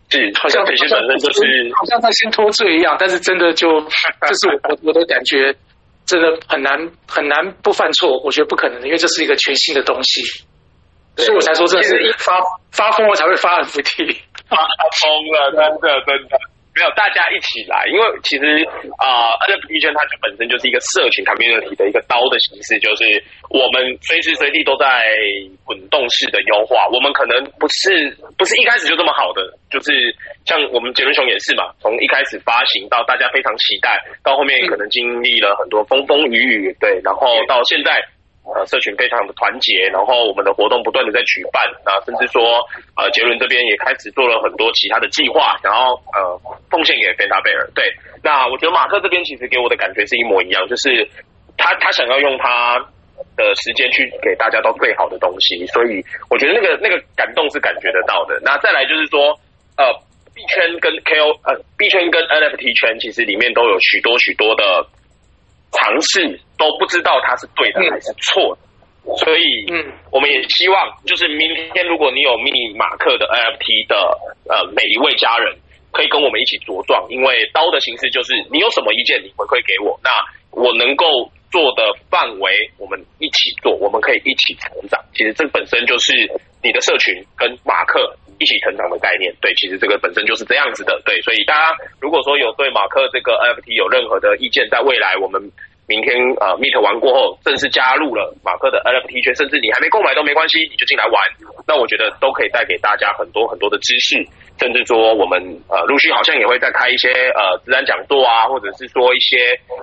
[0.08, 1.42] 是，好像本身就是
[1.74, 3.68] 好像在先脱罪一样，但是真的就
[4.26, 5.54] 这是我我的感觉，
[6.06, 10.22] 真的很难很难不犯错，我觉得不可能的，因为这是一个全新的东西，
[11.16, 12.38] 所以我才说这是发
[12.70, 14.16] 发疯了才会发 NFT。
[14.48, 16.38] 发疯了，真的真的
[16.76, 18.44] 没有大家一起来，因为其实
[19.00, 23.08] 啊、呃、NFT 圈它本身就是一个社群 community 的一个刀的形式，就是
[23.48, 24.86] 我们随时随地都在
[25.64, 26.84] 滚动式的优化。
[26.92, 29.40] 我们可能不是不是一开始就这么好的，
[29.72, 29.88] 就是
[30.44, 38.04] 像我们杰伦熊也是嘛，从一开始发行到大家非常期待，到后面可能经历了很多风风雨雨，对，然后到现在。
[38.54, 42.62] 呃，社群非常的团结，然后我们的活动不断的在举办，啊甚至说，
[42.94, 46.38] 呃，杰伦这边也开始做了很多其他的计划，然后呃，
[46.70, 47.66] 奉献给菲达贝尔。
[47.74, 47.82] 对，
[48.22, 51.08] 那我觉得马克这边其实给我的感觉是一模一样，就是
[51.58, 52.78] 他他想要用他
[53.34, 55.98] 的时间去给大家到最好的东西，所以
[56.30, 58.38] 我觉得那个那个感动是感觉得到的。
[58.44, 59.34] 那再来就是说，
[59.76, 59.90] 呃，
[60.30, 64.86] 币圈跟 KO 呃币圈跟 NFT 圈其实里面都有许多许多的。
[65.72, 73.96] 尝试都不知道它是对的还是错的，所以，嗯，我们也希望，就是明天如果你有密马克的 NFT 的
[74.48, 75.56] 呃每一位家人，
[75.92, 80.10] 可以跟我们一起茁壮，因为刀的形式就是你有什么意见，你回馈给我，那
[80.50, 81.80] 我能够做的
[82.12, 85.00] 范围，我们一起做，我们可以一起成长。
[85.16, 86.12] 其实这本身就是
[86.60, 88.12] 你的社群跟马克。
[88.38, 95.40] 一起成长的概念，对，其实这个本身就是这样子的，对，所以大家如果说有对马克这个 NFT 有任何的意见，在未来我们
[95.88, 101.16] 明天呃 Meet 完过后，正式加入了马克的 NFT 圈，甚至你还没购买都没关系，你就进来玩，
[101.64, 104.20] 那我觉得都可以带给大家很多很多的知识，
[104.58, 109.36] 甚至说我们呃陆续好像也会再开一些呃自然讲座啊，或者是说一些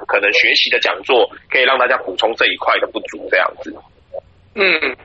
[0.08, 3.76] 可能学习的讲座，可以让大家补充这一块的不足，这样子。
[4.56, 4.96] 嗯，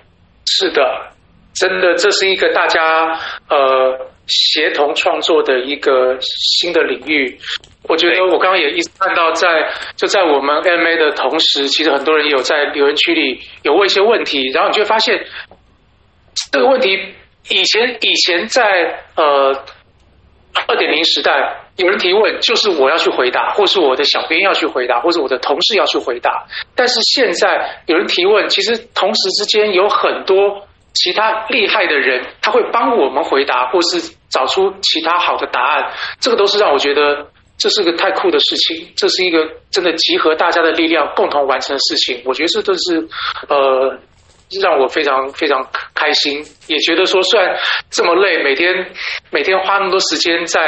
[0.46, 1.12] 是的。
[1.54, 7.36] 真的，这是一个大家呃协同创作的一个新的领域。
[7.88, 15.24] 我觉得我刚刚也一直看到在，就在我们 MA 的同时，其实很多人有在留言区里有问一些问题，然后你就会发现
[16.52, 16.96] 这个问题
[17.48, 19.64] 以前以前在呃
[20.66, 26.46] 二点零时代，有人提问就是我要去回答，或是我的小编要去回答，或是我的同事要去回答。
[26.74, 30.64] 但是现在有人提问，其实同时之间有很多。
[30.94, 35.92] 其他厉害的人，他会帮我们回答，或是找出其他好的答案。
[36.18, 42.20] 这个都是让我觉得这是个太酷的事情，这是一个真的集合大家的力量共同完成的事情。
[42.24, 43.06] 我觉得这都是
[43.48, 43.96] 呃
[44.62, 47.56] 让我非常非常开心，也觉得说虽然
[47.90, 48.74] 这么累，每天
[49.30, 50.60] 每天花那么多时间在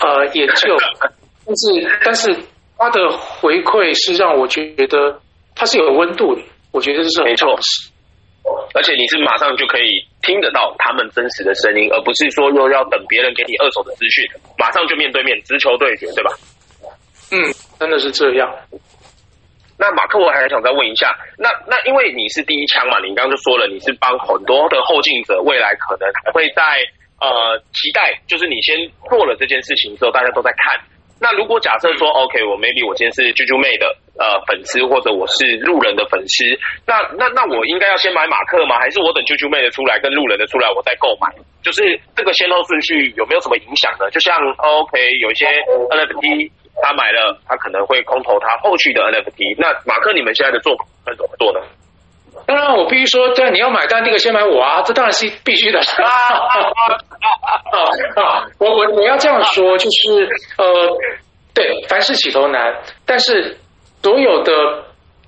[0.00, 0.76] 呃研究，
[1.46, 2.36] 但是但是
[2.78, 5.20] 他的回馈是让我觉得
[5.54, 6.42] 它是有温度的。
[6.72, 7.90] 我觉得这是很重要的事。
[8.74, 14.26] 而且你是马上就可以听得到他们真实的声音，而不是说又要等别人给你二手的资讯，
[14.58, 16.30] 马上就面对面直球对决，对吧？
[17.30, 18.52] 嗯，真的是这样。
[19.78, 26.62] 那马克，我还想再问一下，那那因为你是第一枪嘛，你刚刚就说了你是帮很多的后进者，未来可能还会在
[27.20, 28.76] 呃期待，就是你先
[29.10, 30.80] 做了这件事情之后，大家都在看。
[31.20, 33.86] 那如果假设说，OK，我 maybe 我今天是啾啾妹的
[34.18, 36.44] 呃粉丝，或者我是路人的粉丝，
[36.84, 38.78] 那那那我应该要先买马克吗？
[38.78, 41.30] 还是我等啾啾妹的出来跟路人的出来我再购买？
[41.62, 41.80] 就是
[42.14, 44.10] 这个先后顺序有没有什么影响呢？
[44.10, 46.50] 就像 OK，有一些 NFT
[46.82, 49.56] 他买了，他可能会空投他后续的 NFT。
[49.58, 51.60] 那马克，你们现在的做法是怎么做呢？
[52.46, 55.78] 当然，我必须说，对，你要买单，那个先买我啊，这当然是必须的。
[55.78, 55.84] 啊！
[58.58, 60.98] 我我我要这样说，就是呃，
[61.54, 62.74] 对，凡事起头难，
[63.06, 63.56] 但是
[64.02, 64.52] 所有的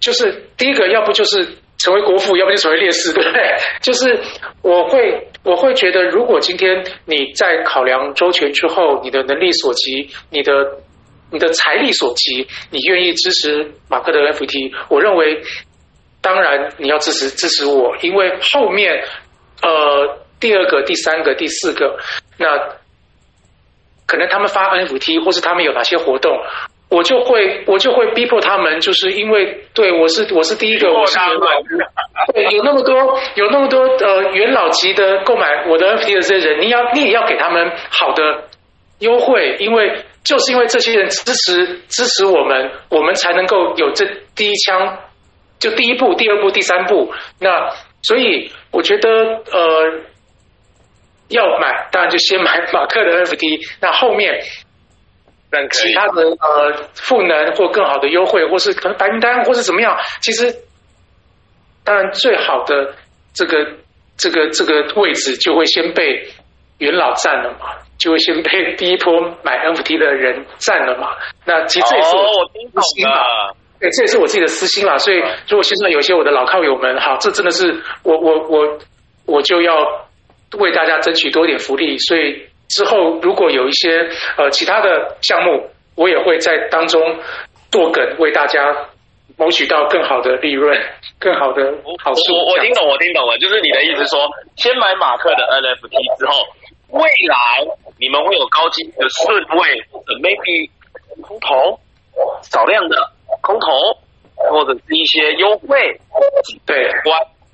[0.00, 3.54] 就是第一个，要不就是成为国父，要不就成为烈士，对不对？
[3.80, 4.20] 就是
[4.62, 10.52] 我会我会觉得，如果今天你在考量周全之后，你的能力所及，你的
[11.30, 15.42] 你的财力所及，你愿意支持马克的 NFT，我认为。
[16.22, 19.04] 当然，你要支持支持我，因为后面，
[19.62, 22.00] 呃，第二个、第三个、第四个，
[22.36, 22.58] 那
[24.08, 26.36] 可能他们发 NFT 或是他们有哪些活动，
[26.90, 31.62] 我就会我就会逼迫他们，就是因为对我是我是第一个，我是元老，
[32.32, 32.96] 对，有那么多
[33.36, 38.48] 有那么多呃元老级的购买我的 NFT 的这些人，你要你也要给他们好的
[38.98, 44.04] 优惠，因为就是因为这些人支持支持我们，我们才能够有这
[44.34, 44.98] 第一枪。
[45.58, 47.10] 就第一步、第二步、第三步，
[47.40, 47.48] 那
[48.02, 50.02] 所以我觉得呃，
[51.28, 54.38] 要买当然就先买 马克的 NFT，那后面
[55.70, 60.54] 其他的呃赋能或更好的优惠，或是可能白名单或是怎么样，其实
[61.82, 62.94] 当然最好的
[63.32, 63.78] 这个
[64.18, 66.28] 这个这个位置就会先被
[66.76, 71.10] 元老占了嘛，就会先被第一波买 NFT 的人占了嘛。
[71.44, 72.22] 那其实这也是我
[72.52, 73.22] 私心嘛。
[73.78, 74.96] 对，这也是我自己的私心啦。
[74.96, 75.18] 所以，
[75.48, 78.78] 如果现在有些我的老靠友们，好，这真的是我我我
[79.26, 79.74] 我就要
[80.58, 81.98] 为大家争取多一点福利。
[81.98, 87.18] 所以之后如果有一些呃其他的项目，我也会在当中
[87.70, 88.74] 做梗，为大家
[89.36, 90.80] 谋取到更好的利润、
[91.18, 91.62] 更好的
[92.02, 92.20] 好处。
[92.32, 94.26] 我我听懂，我听懂了，就是你的意思说，
[94.56, 96.32] 先买马克的 NFT 之后，
[96.90, 97.36] 未来
[97.98, 100.70] 你们会有高级的顺位或者 maybe
[101.22, 101.78] 空投
[102.42, 102.96] 少量的。
[103.42, 103.66] 空投
[104.34, 106.00] 或者是一些优惠，
[106.66, 106.90] 对，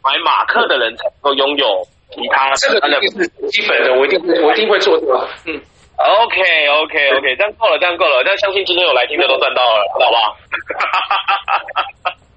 [0.02, 1.66] 买马克的人才能够拥有
[2.10, 2.56] 其他的。
[2.56, 5.06] 这个是基本的，我一定我一定会做的。
[5.46, 5.60] 嗯
[5.98, 8.22] ，OK OK OK，这样够了，这样够了。
[8.24, 10.36] 但相信今天有来听的都赚到了，好不好？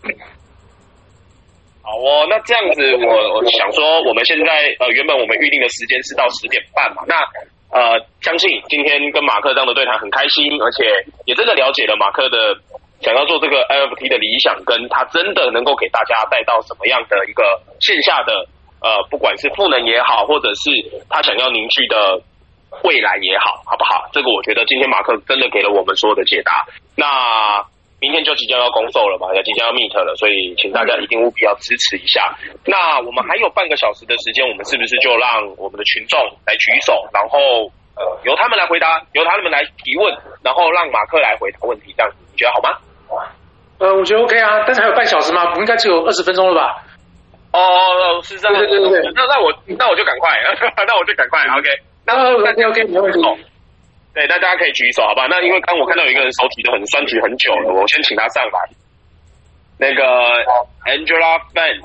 [1.86, 7.14] 好哦，那这样子我我想说，我们现在呃原本我们预定的时间是到十点半嘛，那
[7.70, 12.58] 呃相信今天跟马克这样的对谈很开心，而且也真的了解了马克的。
[13.02, 17.44] 想要做这个 NFT 的理想，跟他真的能够给大家带到什么样的一个
[17.82, 18.48] 线下的
[18.82, 22.24] 呃，不管是赋能也好，或者是他想要凝聚的
[22.84, 24.10] 未来也好，好不好？
[24.14, 26.66] 这个我觉得今天马克真的给了我们所有的解答。
[26.96, 27.62] 那
[28.02, 32.36] 明天就即将要公售了嘛，要即将要 meet 了，所以请大家一定务必要支持一下。
[32.66, 42.78] 那我们还有半个小时的时间，我们是不是就让我们的群众来举手，然后呃由他们来回答，由他们来提问，然后让马克来回答问题，这样子你觉得好吗？
[43.80, 45.54] 呃，我觉得 OK 啊，但是还有半小时吗？
[45.54, 46.84] 不应该只有二十分钟了吧？
[47.52, 49.12] 哦哦，是这样，对对对对。
[49.16, 50.32] 那那我那我就赶快，
[50.86, 51.70] 那我就赶快，OK。
[52.06, 53.20] 那 OK OK，没问题。
[54.16, 55.28] 对，那大家可以举手，好吧？
[55.30, 58.60] 那因为刚我看到有一个人手提的很酸，举很久了，我先请他上来。
[59.78, 60.02] 那个
[60.88, 61.82] Angela Fan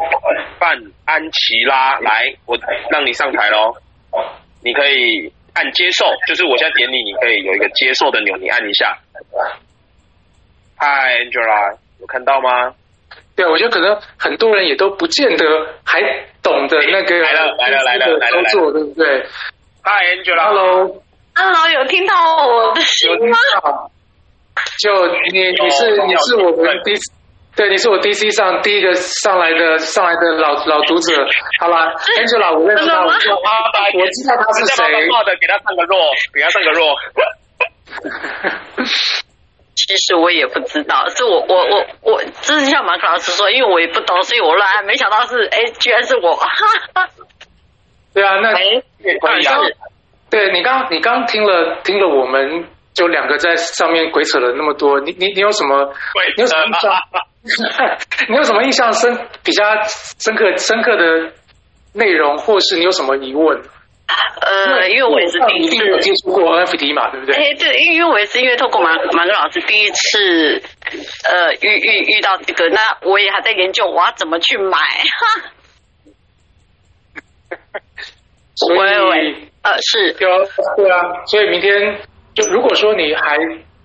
[0.61, 2.57] 范安琪拉，来，我
[2.89, 3.75] 让你上台喽。
[4.63, 8.97] 你可以按接受，就是我现在点你，你可以有一个接受的钮，你按一下。
[10.79, 12.73] Hi，Angela，有看到吗？
[13.35, 15.45] 对，我觉得可能很多人也都不见得
[15.85, 16.01] 还
[16.45, 19.27] 懂得那个来了来了来了来了，工作对不对？
[21.35, 22.15] 嗨，Angela，Hello，Hello，有听到
[22.47, 23.37] 我的声音吗？
[24.81, 27.01] 就你你是你是我们 DC，
[27.57, 31.15] 对，你是我 DC 上第一个上来的上来的老老读者，
[31.61, 33.49] 好吧？Angela，我认识他，我知道他，
[33.99, 34.85] 我知道他是谁。
[35.09, 35.97] 的，给他唱个弱，
[36.35, 36.95] 给他唱个弱。
[39.75, 46.39] 其实我也不知道，是我我我我，之前像马克老师说，因为我也不懂，所以我乱，没想到是哎，居然是我。
[48.13, 48.83] 对啊，那你
[49.21, 49.33] 刚
[50.31, 52.65] 对你刚你刚听了听了我们
[52.95, 55.93] 就两个在上面鬼扯了那么多，你你你有什么？
[56.37, 56.93] 你有什么印象？
[58.29, 59.65] 你有什么印象深比较
[60.19, 61.33] 深刻深刻的
[61.95, 63.61] 内容，或是你有什么疑问？
[64.41, 67.35] 呃，因为我也是第一次接触过 NFT 嘛，对不对？
[67.37, 70.61] 哎，对，因为我也是因为透过马马克老师第一次，
[71.29, 74.79] 呃，遇遇遇到这个，那我也还在研究我要怎么去买。
[78.69, 80.37] 哈所以，呃，是，对啊，
[80.77, 81.99] 对啊，所以明天
[82.35, 83.37] 就如果说你还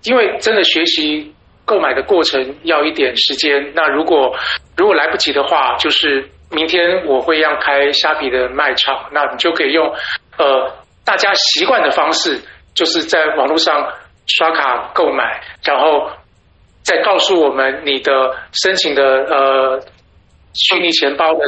[0.04, 3.72] 因为真的学习购买的过程要一点时间。
[3.74, 4.34] 那如果
[4.76, 9.86] 如果来不及的话，就是明天我会让开虾皮的卖场，那你就可以用
[10.38, 10.72] 呃
[11.04, 12.40] 大家习惯的方式，
[12.74, 13.92] 就是在网络上
[14.26, 16.08] 刷卡购买，然后
[16.84, 18.12] 再告诉我们你的
[18.52, 19.80] 申请的呃
[20.54, 21.40] 虚拟钱包的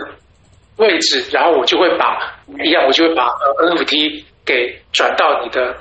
[0.79, 5.76] 位置，然后我就会把一样，我就会把 NFT 给转到你的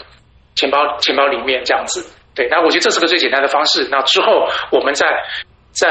[0.56, 2.06] 钱包钱包里面，这样子。
[2.36, 3.88] 对，那我觉得这是个最简单的方式。
[3.90, 5.08] 那之后我们再
[5.72, 5.88] 再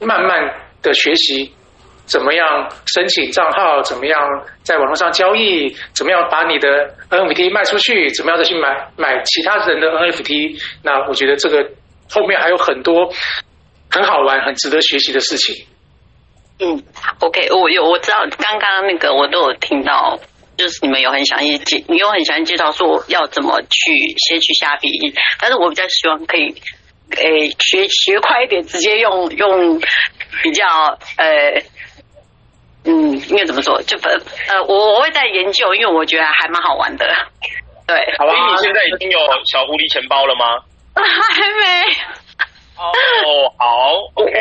[0.00, 1.52] 慢慢的学习，
[2.06, 4.20] 怎么样申请账号，怎么样
[4.62, 10.60] 在网络上交易，怎么样把你的 NFT 卖出去，怎么样再去买买其他人的 NFT。
[10.84, 11.68] 那我觉得这个
[12.10, 13.12] 后面还有很多
[13.90, 15.66] 很好玩、很值得学习的事情。
[16.62, 16.82] 嗯
[17.20, 20.18] ，OK，我有我知道刚刚那个我都有听到。
[20.54, 24.90] 就是你们有很详细介，你有很详细介绍说要怎么去先去下笔，
[25.40, 26.54] 但是我比较希望可以，
[27.16, 29.80] 诶、欸、学学快一点，直接用用
[30.42, 30.66] 比较
[31.16, 31.62] 呃，
[32.84, 33.80] 嗯，应该怎么说？
[33.82, 37.06] 就呃，我我会在研究，因为我觉得还蛮好玩的。
[37.86, 39.18] 对，好吧，你现在已经有
[39.50, 40.62] 小狐狸钱包了吗？
[40.94, 41.96] 还没。
[42.82, 43.66] 哦，好
[44.14, 44.32] ，OK，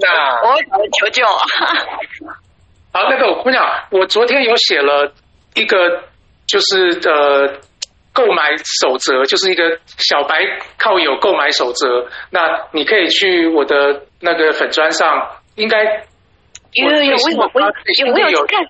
[0.00, 1.26] 那我会求救。
[2.92, 5.12] 好，那个我跟你讲，我昨天有写了。
[5.54, 5.76] 一个
[6.48, 7.60] 就是呃
[8.12, 10.40] 购买守则，就是一个小白
[10.76, 12.08] 靠友购买守则。
[12.30, 15.06] 那你可以去我的那个粉砖上，
[15.54, 15.84] 应该
[16.72, 17.16] 有有有，
[18.04, 18.66] 有没有有看？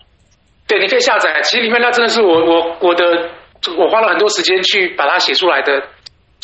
[0.69, 1.41] 对，你可以下载。
[1.41, 3.31] 其实里面那真的是我我我的，
[3.79, 5.83] 我花了很多时间去把它写出来的。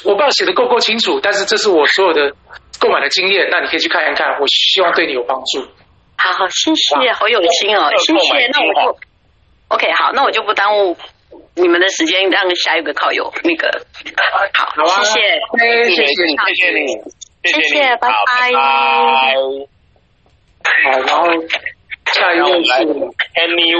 [0.05, 2.32] 我不知道写的够不够清楚，但是这是我所有的
[2.78, 3.48] 购买的经验。
[3.51, 5.61] 那你可以去看一看，我希望对你有帮助。
[6.16, 8.46] 好好，谢谢，好有心哦，谢谢。
[8.48, 8.98] 那我就。
[9.68, 10.96] OK，好，那我就不耽误
[11.55, 13.68] 你们的时间，让下一个靠友那个
[14.53, 15.40] 好，好啊，谢谢，
[15.94, 16.86] 谢谢你，谢谢你，
[17.44, 18.53] 谢谢，拜拜，
[20.82, 21.30] 好，然后
[22.12, 22.72] 下一位是
[23.36, 23.76] Kenny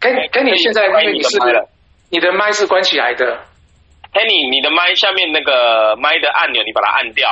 [0.00, 1.38] Wu，Kenny，Kenny 现在因为你是
[2.10, 3.40] 你的麦是关起来的
[4.12, 7.28] Henny，你的麦下面那个麦的按钮你把它按掉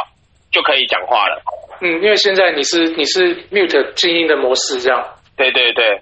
[0.51, 1.43] 就可以讲话了。
[1.81, 5.05] 嗯，因为现在你是你是 mute 静音的模式这样。
[5.37, 6.01] 对对对，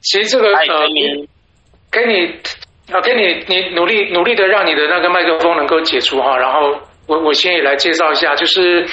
[0.00, 1.28] 其实这个呃，你
[1.92, 2.26] 给你
[2.92, 8.84] 啊，给你你努力努力的让你的那个麦克风能够解除哈，然后我我先也来介绍一下，就是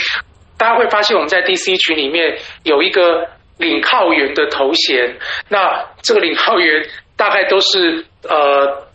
[0.58, 3.28] 大家会发现我们在 DC 群里面有一个
[3.58, 5.18] 领靠员的头衔，
[5.49, 6.86] 那这个领靠员
[7.18, 8.88] 大概都是呃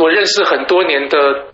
[0.00, 1.44] 我认识很多年的，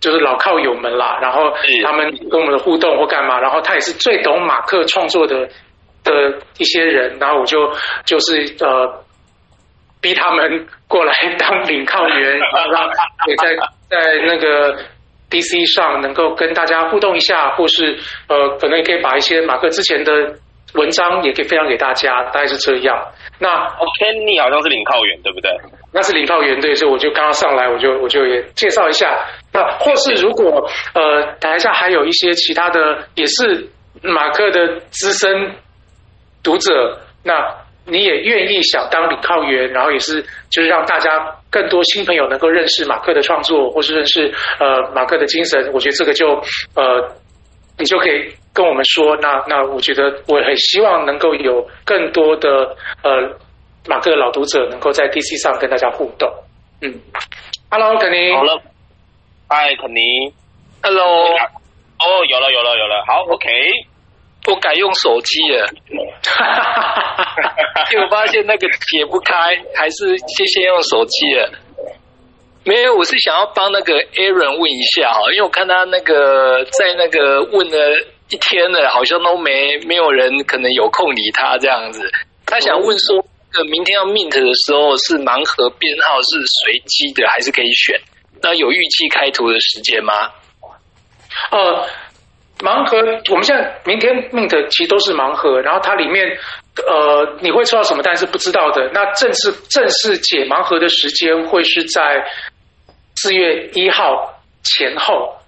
[0.00, 1.52] 就是老靠友们啦，然后
[1.84, 5.48] 他们跟我们的互动或干嘛，然后他也是最懂马克创作的。
[6.02, 7.70] 的一些人，然后我就
[8.06, 9.04] 就是呃
[10.00, 12.38] 逼他们过来当领靠员，
[12.72, 12.88] 让
[13.28, 13.54] 也在
[13.90, 14.78] 在那个
[15.28, 20.10] DC 上能够跟大家互动一下，或是呃可能也可以把一些马克之前的
[20.72, 22.96] 文章也可以分享给大家，大概是这样。
[23.38, 25.50] 那 Kenny 好像是领靠员对不对？
[25.92, 29.18] 那是领靠员对，所以我就刚刚上来，我就我就也介绍一下。
[29.52, 33.68] 那或是如果呃台下还有一些其他的也是
[34.02, 35.54] 马克的资深。
[36.42, 45.70] 读者，那你也愿意想当领靠员，然后也是就是让大家更多新朋友能够认识马克的创作，或是认识呃马克的精神。
[45.74, 46.28] 我觉得这个就
[46.74, 47.14] 呃，
[47.78, 49.14] 你就可以跟我们说。
[49.20, 53.36] 那那我觉得我很希望能够有更多的呃
[53.86, 56.28] 马克的老读者能够在 DC 上跟大家互动。
[56.82, 57.00] 嗯
[57.70, 58.32] ，Hello，肯尼。
[58.34, 58.60] 好了，
[59.48, 60.32] 嗨，肯尼。
[60.82, 61.04] Hello。
[61.04, 63.04] 哦，有了，有了，有了。
[63.06, 63.48] 好，OK。
[64.46, 65.66] 我改用手机了，
[67.90, 69.34] 结果发现那个解不开，
[69.76, 71.52] 还是先先用手机了。
[72.64, 77.76] 没有，我是想要帮那个 Aaron 问一下哈，因为我看他那个在那个问了
[78.30, 82.10] 一天了，好像都没没有人可能有空理他这样子。
[82.46, 83.22] 他想问说，
[83.56, 88.00] 呃，明天要 mint 的时候是盲盒编号是随机的，还是可以选？
[88.42, 90.12] 那有预计开图的时间吗？
[91.50, 91.86] 呃。
[92.62, 92.98] 盲盒，
[93.30, 96.28] 我们现在明天 mint 其实都是盲盒，然后它里面
[96.76, 98.90] 呃你会抽到什么，但是不知道的。
[98.92, 102.22] 那正式正式解盲盒的时间会是在
[103.16, 105.38] 四月一号前后，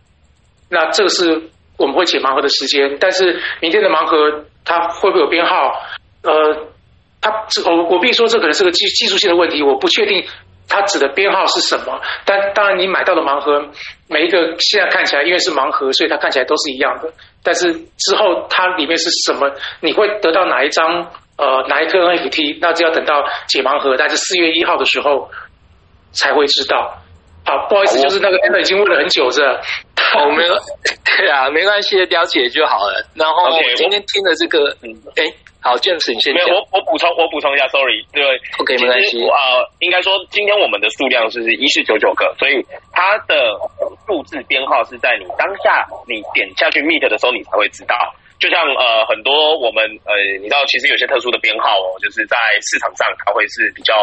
[0.70, 2.96] 那这个是我们会解盲盒的时间。
[2.98, 5.70] 但是明天的盲盒它会不会有编号？
[6.22, 6.71] 呃，
[7.22, 10.22] 它这我我必须说这可能是个技技术性的问题，我不确定。
[10.68, 12.00] 它指的编号是什么？
[12.24, 13.68] 但当然，你买到的盲盒
[14.08, 17.12] 每一个现在看起来，因为是盲盒，所以它看起来都是一样的。
[17.42, 19.50] 但是之后它里面是什么？
[19.80, 21.10] 你会得到哪一张？
[21.36, 22.58] 呃，哪一颗 NFT？
[22.60, 25.30] 那就要等到解盲盒，但是四月一号的时候
[26.12, 27.02] 才会知道。
[27.44, 29.60] 好，不好意思，就是那个已经问了很久是吧？
[30.24, 30.44] 我们
[31.18, 33.04] 对啊，没关系，了解就好了。
[33.14, 33.34] 然后
[33.74, 35.24] 今天听了这个，嗯，哎，
[35.62, 36.34] 好，James，你先。
[36.34, 38.18] 没有，我我补充，我补充一下，Sorry，对
[38.58, 39.22] ，OK，没关系。
[39.22, 42.58] 呃，应该说今天我们的数量是一四九九个，所以
[42.90, 43.54] 它的
[44.10, 47.94] 数字编号是在你当下你点下去 Meet 的时候，你才会知道。
[48.42, 50.10] 就像呃很多我们呃
[50.42, 52.34] 你知道其实有些特殊的编号哦，就是在
[52.66, 53.94] 市场上它会是比较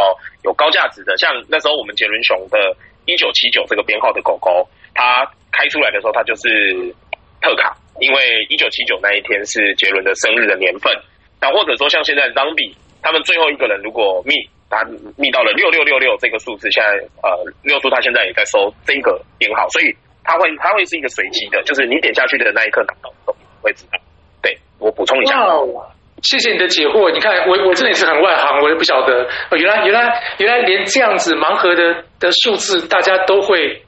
[0.47, 2.55] 有高价值的，像那时候我们杰伦熊的
[3.03, 4.63] 一九七九这个编号的狗狗，
[4.95, 6.95] 它开出来的时候它就是
[7.43, 10.95] 特卡，因为一九七九那一天是杰伦的生日的年份。
[11.41, 14.33] 那或者说像现在 Zombie 他们最后一个人如果密
[14.69, 14.83] 他
[15.17, 16.89] 密到了六六六六这个数字，现在
[17.23, 17.29] 呃
[17.63, 23.97] 六叔他现在也在收这个编号，所以他会他会是一个随机的，就是你点下去的那一刻拿到的时候会知道。
[24.41, 25.83] 对我补充一下，wow,
[26.21, 27.11] 谢谢你的解惑。
[27.11, 29.27] 你看，我我真的也是很外行，我也不晓得。
[29.57, 33.81] 原来原来原来连这样子盲盒的的数字，大家都会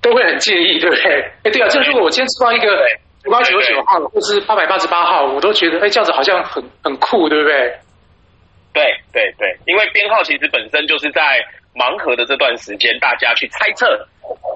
[0.00, 1.04] 都会很介意，对不对？
[1.44, 2.84] 哎，对啊，这是如果我今天知道一个
[3.26, 7.78] 五八九九号，或是八百八十八号，我都觉得哎，这样子好像很很酷，对不对？
[8.72, 11.44] 对对对，因为编号其实本身就是在。
[11.78, 13.86] 盲盒的这段时间，大家去猜测，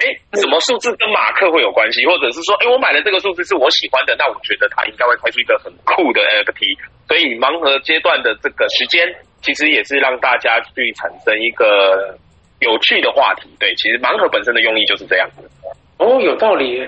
[0.03, 0.11] 哎，
[0.41, 2.05] 什么数字跟马克会有关系？
[2.05, 6.67] 或者是说，哎，我买的这个数字是我喜欢的，那我觉得它应该会开出一个很酷的 NFT。
[7.07, 9.07] 所以盲盒阶段的这个时间，
[9.41, 12.19] 其实也是让大家去产生一个
[12.59, 13.49] 有趣的话题。
[13.61, 15.49] 对，其实盲盒本身的用意就是这样子。
[15.99, 16.83] 哦，有道理。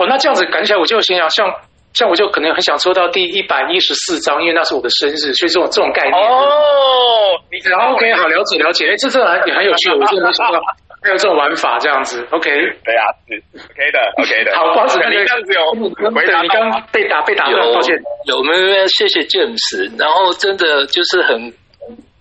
[0.00, 1.52] 哦，那这样子感觉起来，我就心想，像
[1.92, 6.14] 像我就可能很想抽到第一百一十四张，因为那是我的生日，所以这种这种概念。
[6.16, 7.36] 哦。
[7.52, 10.60] 你然后 OK，好了解了解，哎，这这还也很有趣，我真的没想到
[11.02, 12.24] 还有这种玩法这样子。
[12.30, 14.52] OK，对啊，是 OK 的，OK 的。
[14.56, 17.96] 好，不好意思，你这样子有回答，你刚被打被打了，抱歉。
[18.26, 18.86] 有没有？
[18.86, 19.98] 谢谢 James。
[19.98, 21.52] 然后真的就是很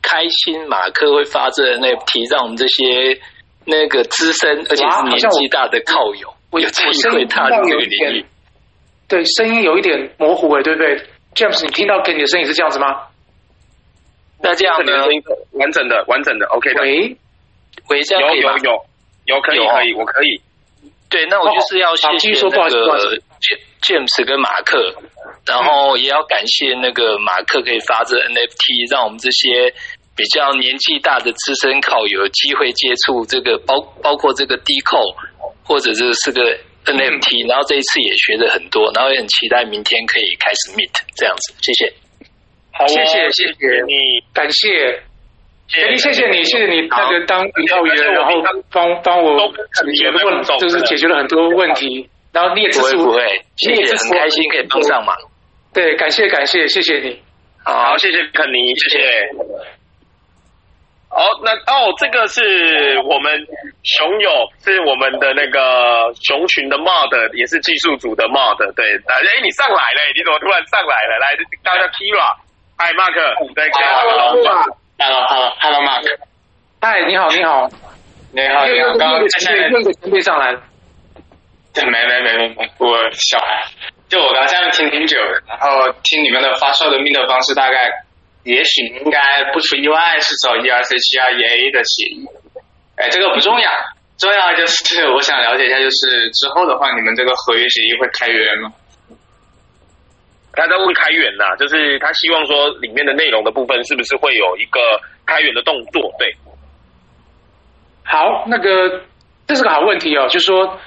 [0.01, 3.19] 开心，马克会发这那题，让我们这些
[3.65, 8.25] 那个资深而且是年纪大的靠友有机会踏入这个领域。
[9.07, 10.97] 对，声音有一点模糊哎，对不对
[11.35, 13.07] ？James，你听到给你的声音是这样子吗？
[14.41, 15.05] 那这样呢？
[15.51, 16.81] 完整的，完整的，OK 的。
[16.81, 17.17] 喂，
[17.89, 18.55] 喂，这样可以吗？
[18.63, 18.85] 有有
[19.25, 20.41] 有，有可以可以，我可以。
[21.09, 23.19] 对，那我就是要谢谢那个
[23.81, 24.93] James 跟马克，
[25.45, 29.73] 然后也要感谢那个马克可以发这 NFT，让我们这些
[30.15, 35.15] 比较年纪大的资深靠友有机会接触这个包包括这个 Decode
[35.69, 36.41] 或者这是个
[36.89, 41.93] NFT，然后这一次也学了很多，然后也很期待明天可以开始 Meet 这样子，谢谢。
[42.73, 43.53] 好、哦，谢谢谢谢。
[43.85, 43.93] 你，
[44.33, 44.97] 感谢，
[45.69, 46.57] 肯定谢谢你，谢。
[46.57, 48.41] 谢你那个当领导员，然后
[48.71, 53.21] 帮帮我解决问，就是解决了很多问题，然后你也支持我，不会，
[53.57, 55.15] 谢谢，很开心可以帮上忙，
[55.71, 57.21] 对，感谢感谢，谢谢你，
[57.63, 59.78] 好，谢谢肯尼，谢谢。
[61.09, 63.47] 好，那哦，这个是我们
[63.83, 64.29] 熊友，
[64.63, 71.17] 是我们的那个熊群的 mod，也是技术组的 mod，对，哎，你上来了，你怎么突然上来了？
[71.17, 71.33] 来，
[71.63, 72.37] 大家 Kira。
[72.77, 73.17] 嗨，Mark，
[73.55, 73.79] 在家。
[74.99, 76.05] Hello，Hello，Hello，Mark。
[76.79, 77.67] 嗨，你好，你好。
[78.31, 78.93] 你好，你好。
[78.95, 80.61] 刚刚现在那个前辈上来了。
[81.75, 83.63] 没没没没，我小孩。
[84.07, 87.91] 就我刚下面听挺久的，然后听你们的发售的 Mint 方式，大概
[88.43, 89.19] 也许应该
[89.53, 92.25] 不出意外是走 ERC-20A 的协议。
[92.95, 93.71] 哎，这个不重要，
[94.17, 98.73] 重要就是我想了解一下，就是之后的话，你们这个合约协议会开源吗？
[100.51, 104.79] 他在问开源呐，就是他希望说里面的内容的部分是不是会有一个
[105.25, 106.13] 开源的动作？
[106.19, 106.35] 对，
[108.03, 109.03] 好，那个
[109.47, 110.79] 这是个好问题哦，就是说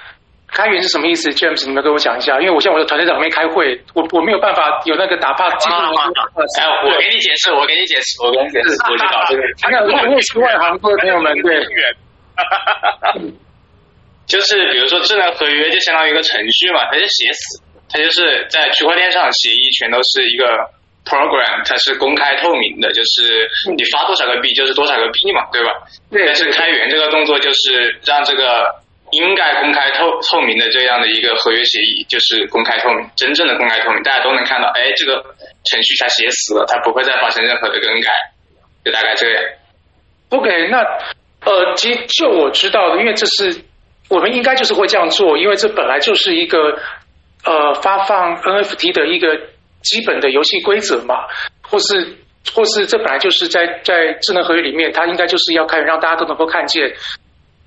[0.52, 5.78] 开源是什么意思？James，你们跟我讲一下，因为我现在我的团队长没开会，我我没有办法有那个打怕进入。
[5.78, 9.42] 哎，我给你解释，我给你解释，我给你解释，我知道这个。
[9.62, 11.64] 还有外是外行的朋友们，对，
[14.26, 17.62] 就是比如说智能合约就相当于一个程序嘛，它就写死。
[17.88, 20.44] 它就是在区块链上协议全都是一个
[21.04, 25.72] program，它是公开透明的，就是你发多少个币就是多少个币嘛，对吧？
[26.10, 26.24] 对。
[26.26, 28.81] 但是开源这个动作就是让这个
[29.12, 35.22] 应该公开透透明的这样的一个合约协议，就是公开透明，真正的公开透明，大家都能看到，哎，这个
[35.64, 38.10] 程序它写死了，它不会再发生任何的更改，
[38.84, 39.42] 就大概这样。
[40.30, 40.78] OK，那
[41.44, 43.62] 呃，其实就我知道的，因为这是
[44.08, 46.78] 我们应该就是会这样做，因为这本来就是一个。
[47.44, 49.36] 呃，发放 NFT 的一个
[49.82, 51.26] 基本的游戏规则嘛，
[51.60, 52.16] 或是
[52.54, 56.94] 或是这本来就是在在智能合约里面，它应该就是要开，让大家都能够看见。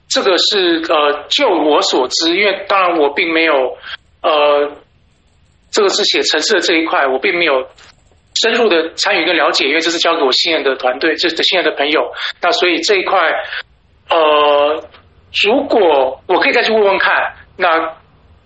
[0.10, 3.54] 这个是呃，就我所知，因为当然我并没有
[4.22, 4.72] 呃，
[5.72, 7.68] 这个是写城市的这一块，我并没有
[8.42, 12.12] 深入的参与跟了解，因为这是交给我信任的团队，这是信任的朋友。
[12.42, 13.20] 那所以这一块
[14.10, 14.84] 呃。
[15.44, 17.12] 如果我可以再去问问看，
[17.58, 17.94] 那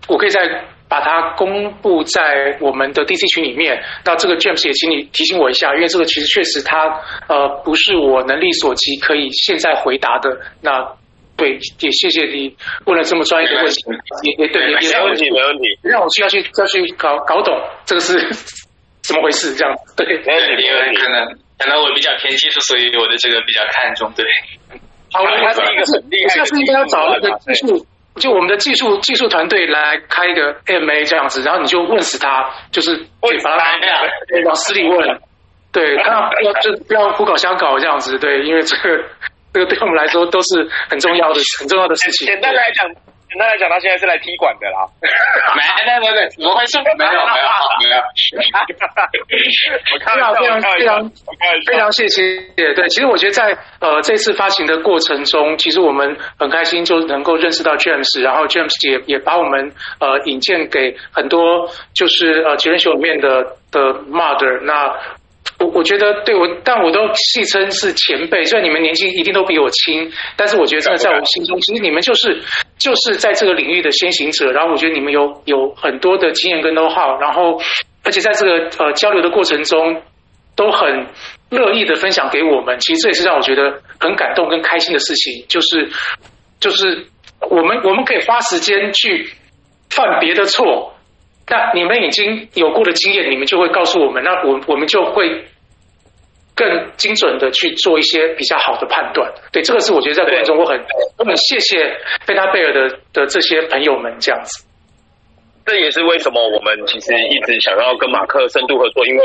[0.08, 0.40] 我可以再
[0.88, 3.80] 把它公布在我们的 DC 群里面。
[4.04, 10.36] 那这个 James 也请你提醒我一下，因为这个其实确实它呃不是我能力所及可以现在回答的。
[10.60, 10.84] 那
[11.40, 12.54] 对，也谢谢你
[12.84, 13.80] 问了这么专业的问题，
[14.22, 17.56] 也也对，也没问题，没问题，让我需要去要去搞搞懂
[17.86, 18.12] 这个是
[19.02, 21.26] 怎么回事，这样对，没问题，因为可能
[21.58, 24.24] 可能我比较偏技术，所以我对这个比较看重，对。
[25.12, 26.34] 好，他是一个很厉害。
[26.36, 27.84] 下次应该要找那个技术，
[28.20, 33.78] 就我们的技术技术团队来开一个 AMA 这样子，然后你就问死他，就是对，把他
[34.28, 35.18] 对往死里问，
[35.72, 39.04] 对，他要就不要胡搞瞎搞这样子，对，因为这个
[39.52, 42.26] 这个对我们来说都是很重要的很重要的事情。
[42.26, 42.90] 简单来讲。
[43.30, 44.84] 简单来讲，他现在是来踢馆的啦。
[45.54, 46.78] 没没没没，怎么回事？
[46.82, 47.22] 没有没有
[47.78, 48.02] 没有。
[50.10, 51.08] 非常非常非常
[51.64, 52.42] 非常谢谢。
[52.56, 65.19] 对，其实我觉得在呃这次发行的过程中，其实我们很开心就能够认识到 James，然后 James 也也把我们呃引荐给很多就是呃杰伦秀里面的的 Mother 那。
[65.60, 68.44] 我我觉得对我，但我都戏称是前辈。
[68.44, 72.42] 虽然你们年纪一定都比我轻，但是我觉得真的在我心中，其实你们就是
[72.78, 74.50] 就是在这个领域的先行者。
[74.52, 77.60] 然后我觉得你们有有很多的经验跟 know how，然后
[78.02, 80.02] 而且在这个呃交流的过程中，
[80.56, 81.06] 都很
[81.50, 82.78] 乐意的分享给我们。
[82.80, 85.90] 其实这也是让我觉得很感动跟开心的事情，就是
[86.58, 87.06] 就是
[87.50, 89.30] 我们我们可以花时间去
[89.90, 90.94] 犯别的错。
[91.50, 95.44] 那你们已经有过的经验，你们就会告诉我们，那我我们就会
[96.54, 99.30] 更精准的去做一些比较好的判断。
[99.50, 100.78] 对，这个是我觉得在过程中我很
[101.18, 104.64] 我很谢谢贝纳贝尔的的这些朋友们这样子。
[105.66, 109.22] 这也是为什么我们其实一直想要跟马克深度合作，因为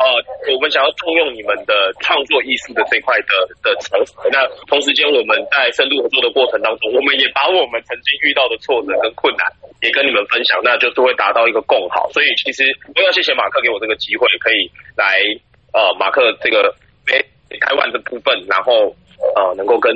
[0.00, 3.32] 呃，我们想要重用你们的创作艺术的这块的
[3.62, 4.14] 的成熟。
[4.32, 9.44] 那同时间我们在深度合作的过程当中，我们也把我们曾经遇到的挫折跟困难
[9.82, 12.10] 也跟你们分享，那就是会达到一个共好。
[12.10, 12.64] 所以其实
[12.96, 15.20] 我要谢谢马克给我这个机会，可以来
[15.72, 16.74] 呃马克这个
[17.12, 17.22] 哎
[17.60, 18.96] 台湾的部分，然后。
[19.34, 19.90] 呃，能够跟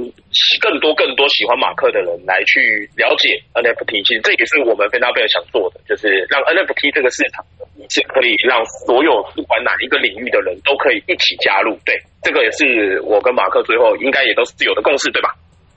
[0.61, 7.45] 更多更多喜欢马克的人来去了解 NFT，其实这也是我们菲娜贝尔想做的，就是让 NFT 这个市场
[7.89, 11.79] 是可以让所有不管哪一个领域的人都可以一起加入。
[11.85, 15.35] 对，这个也是我跟马克最后应该也都是有的共识，对吧？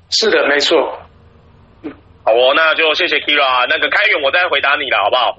[0.09, 0.97] 是的，没错。
[2.23, 5.37] 好哦，那就谢谢 Kira，那个开源我再回答你了，好不好？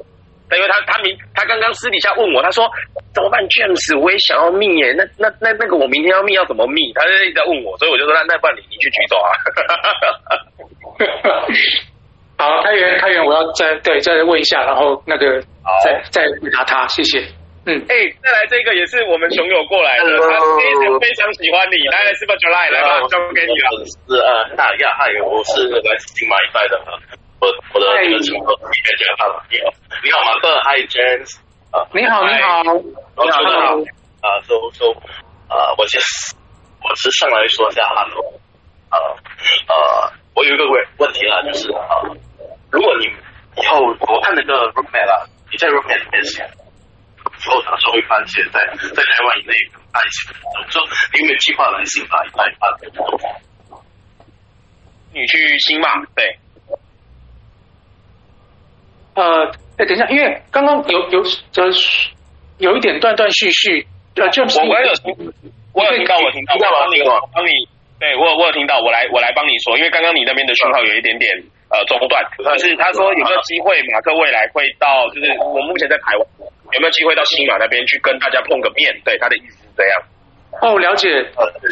[0.57, 2.69] 因为他他明他刚刚私底下问我，他说
[3.15, 6.93] 怎么办，James，我也想要密耶，那那那那个我明天要密要怎么密？
[6.95, 9.29] 他就一直在问我，所以我就说那那不然你你去举手啊。
[12.39, 15.41] 好，开源开源，我要再对再问一下，然后那个
[15.85, 17.23] 再再回答他，谢谢。
[17.65, 23.71] 嗯，哎、欸，再来这个也是我们熊友过来的，他非常非常喜欢你，来来是不是 July 来吧，交给你了。
[23.87, 26.75] 是呃，大亚嗨，我是来自新马一派的。
[27.43, 29.43] 我我的那个乘客，你可以讲他了。
[29.51, 29.67] 你好，
[29.99, 31.43] 你好，马克，Hi James，
[31.75, 33.83] 啊，你好，你好，你好，你好，
[34.23, 34.95] 啊，so so，
[35.51, 35.99] 啊，我先，
[36.79, 38.39] 我是上来说一下哈喽，
[38.95, 38.95] 啊，
[39.67, 39.75] 呃，
[40.37, 42.07] 我有一个问问题啊，就是啊，
[42.71, 43.11] 如果你
[43.61, 46.47] 以后我看那个 roadmap 啊，你在 roadmap 里面写，
[47.43, 49.53] 之后打算会搬迁在在台湾以内
[49.91, 50.31] 搬迁，
[50.71, 50.79] 就
[51.13, 52.71] 你有没有计划来新马一带搬？
[55.13, 56.39] 你去新马，对。
[59.15, 59.45] 呃，
[59.77, 61.69] 哎，等一下，因为刚刚有有呃
[62.59, 63.87] 有一点断断续续，
[64.17, 65.33] 呃，就我我有听，
[65.75, 66.97] 我有听到，我听到，我帮你，
[67.35, 67.51] 帮你，
[68.01, 71.29] 对我有我有听到，我来我来帮你说，因为刚刚你那边的讯号有一点点
[71.69, 76.27] 呃中断，但是他说有没有机会马克未来会到，就是我目前在台湾，
[76.73, 78.95] 有没有机会到新马那边去跟大家碰个面？
[79.05, 80.03] 对，他的意思是这样。
[80.63, 81.09] 哦，了解。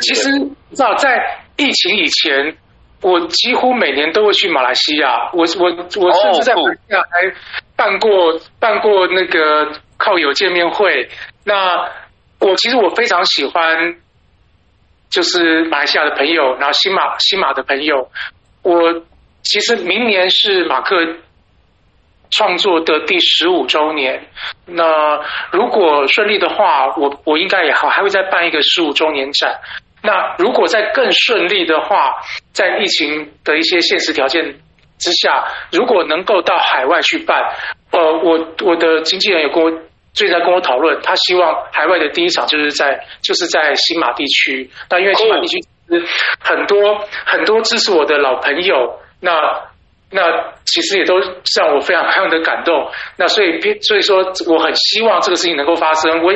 [0.02, 2.56] 其实你知道在疫情以前。
[3.02, 5.70] 我几乎每年都会去马来西亚，我我
[6.00, 7.32] 我甚至在马来西亚还
[7.76, 11.08] 办过办过那个靠友见面会。
[11.44, 11.88] 那
[12.38, 13.96] 我其实我非常喜欢，
[15.10, 18.10] 就是马来西亚的朋友，然后新马新马的朋友。
[18.62, 19.02] 我
[19.42, 20.96] 其实明年是马克
[22.30, 24.28] 创作的第十五周年。
[24.66, 25.20] 那
[25.50, 29.58] 如果顺利的话，我我应该也好，还会再办一个十五周年展。
[30.02, 32.22] 那如果在更顺利的话，
[32.52, 34.42] 在疫情的一些现实条件
[34.98, 37.38] 之下，如果能够到海外去办，
[37.92, 39.70] 呃，我我的经纪人也跟我
[40.14, 45.58] 最近在跟我讨论，他希望海外的第一场就是在就是在新马地区，那因为新马地区
[46.40, 49.32] 很多很多支持我的老朋友，那
[50.10, 50.22] 那
[50.64, 54.18] 其实也都让我非常非常的感动，那所以所以说
[54.48, 56.32] 我很希望这个事情能够发生，我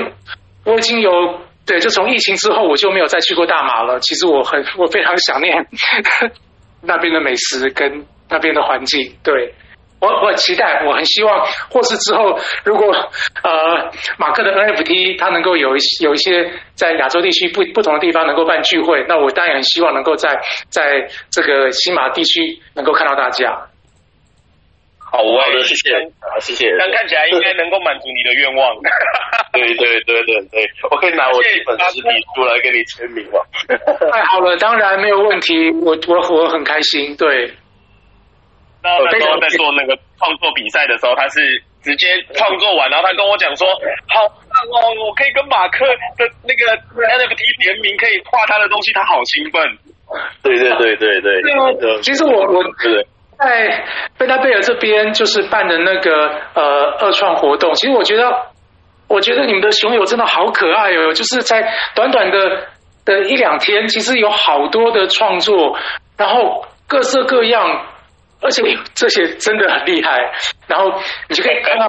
[0.67, 1.41] 我已经有。
[1.67, 3.99] 对，就从疫情之后，我就没有再去过大马了。
[4.01, 5.67] 其实我很，我非常想念
[6.83, 9.17] 那边的美食跟那边的环境。
[9.23, 9.55] 对，
[10.01, 12.93] 我我很期待，我很希望，或是之后如果
[13.43, 20.39] 呃马克的 NFT 它能够有一有一些在亚洲地区不不同的地方能够办聚会，那我当然很希望能够在
[20.69, 23.69] 在这个新马地区能够看到大家。
[25.15, 26.67] 好，我好的，谢谢，好，谢谢。
[26.77, 28.75] 但看起来应该能够满足你的愿望。
[29.55, 33.39] 对对对对对，我可以拿我这本实体书来给你签名吗？
[34.11, 37.15] 太好了，当然没有问题，我我我很开心。
[37.15, 37.47] 对，
[38.83, 43.69] 那那时候在做那个创作比赛的时候，他是直接创作完，然后他跟我讲说
[44.11, 44.51] ：“好棒
[44.83, 45.87] 哦，我可以跟马克
[46.19, 49.63] 的那个 NFT 联名，可以画他的东西，他好兴奋。”
[50.43, 51.43] 对对对对对。
[51.79, 52.65] 对，其实我我。
[52.83, 53.07] 对
[53.39, 53.85] 在
[54.19, 58.31] 贝纳贝尔这边就是办的那个呃二创活动，其实我觉得，
[59.09, 62.39] 我觉得你们的熊友真的好可爱哦，就是在短短的
[63.05, 65.77] 的一两天，其实有好多的创作，
[66.17, 67.87] 然后各色各样，
[68.41, 68.63] 而且
[68.95, 70.33] 这些真的很厉害。
[70.67, 70.99] 然后
[71.29, 71.89] 你就可以看到，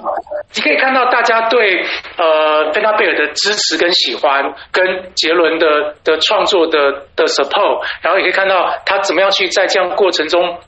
[0.54, 1.82] 你可以看到大家对
[2.18, 10.58] 呃贝纳贝尔的支持跟喜欢，跟杰伦的的创作的的 support，然后也可以看到他怎么样去在这样过程中。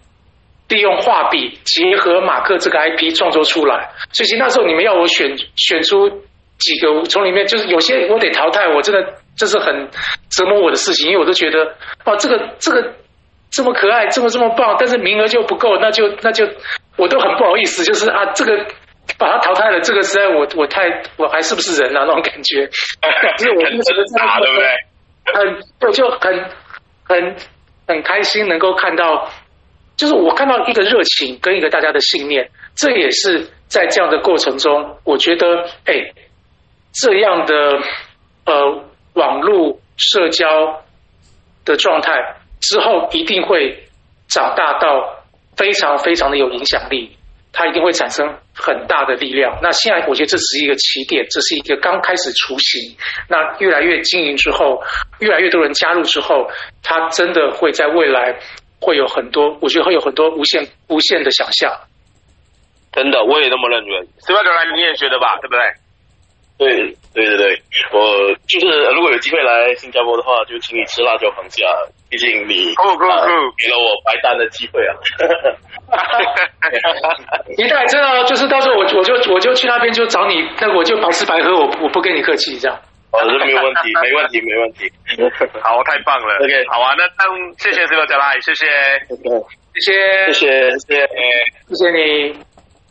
[0.68, 6.08] 利用画笔结合马克这个 IP 创作出来，所以其实那时候你们要我选选出
[6.58, 9.88] 几个，从里面就是有些我得淘汰，我真的这是很
[10.28, 11.74] 折磨我的事情，因为我都觉得
[12.04, 12.94] 哦，这个这个
[13.50, 16.46] 这么可爱，这么这么棒，但是名额就不够，那就那就
[16.96, 18.66] 我都很不好意思，就是啊，这个
[19.16, 22.66] 把它淘汰了，这个实在我我太我还是不是人啊那种感觉，
[23.38, 24.66] 就是我真的觉得这样对不对？
[25.32, 26.44] 很我，就很
[27.04, 27.36] 很
[27.86, 29.30] 很开心能够看到。
[29.98, 36.12] 就是我看到一个热情跟一个大家的信念，这也是在这样的过程中，我觉得，哎，
[36.92, 37.54] 这样的
[38.46, 38.84] 呃
[39.14, 40.84] 网络社交
[41.64, 42.12] 的状态
[42.60, 43.88] 之后一定会
[44.28, 45.24] 长大到
[45.56, 47.16] 非常非常的有影响力，
[47.52, 49.58] 它一定会产生很大的力量。
[49.60, 52.96] 那现在我觉得这是一个起点，这是一个刚开始雏形。
[53.28, 54.80] 那越来越经营之后，
[55.18, 56.48] 越来越多人加入之后，
[56.84, 58.38] 它真的会在未来。
[58.80, 61.72] 会有很多，我觉得会有很多无限无限的想象。
[62.92, 64.08] 真的，我也那么认为。
[64.18, 65.38] 斯巴格兰，你也觉得吧？
[65.40, 65.60] 对不对？
[66.58, 66.66] 对
[67.14, 71.64] 对对对，我就是如果有机会来新加坡的话，就请你吃辣椒螃蟹。
[72.10, 74.96] 毕竟你哦哦哦，给了我白单的机会啊！
[77.56, 82.76] 一代真的就是到时候我我就我就去那边就找你，那我就白吃白喝，我我不跟你客气这样。
[83.10, 84.92] 哦，这没有问题， 没问题，没问题。
[85.62, 86.36] 好，太棒了。
[86.44, 88.66] OK，好啊，那那谢谢这个加拉，谢谢，
[89.74, 91.08] 谢谢，谢谢，谢谢，
[91.68, 92.38] 谢谢你。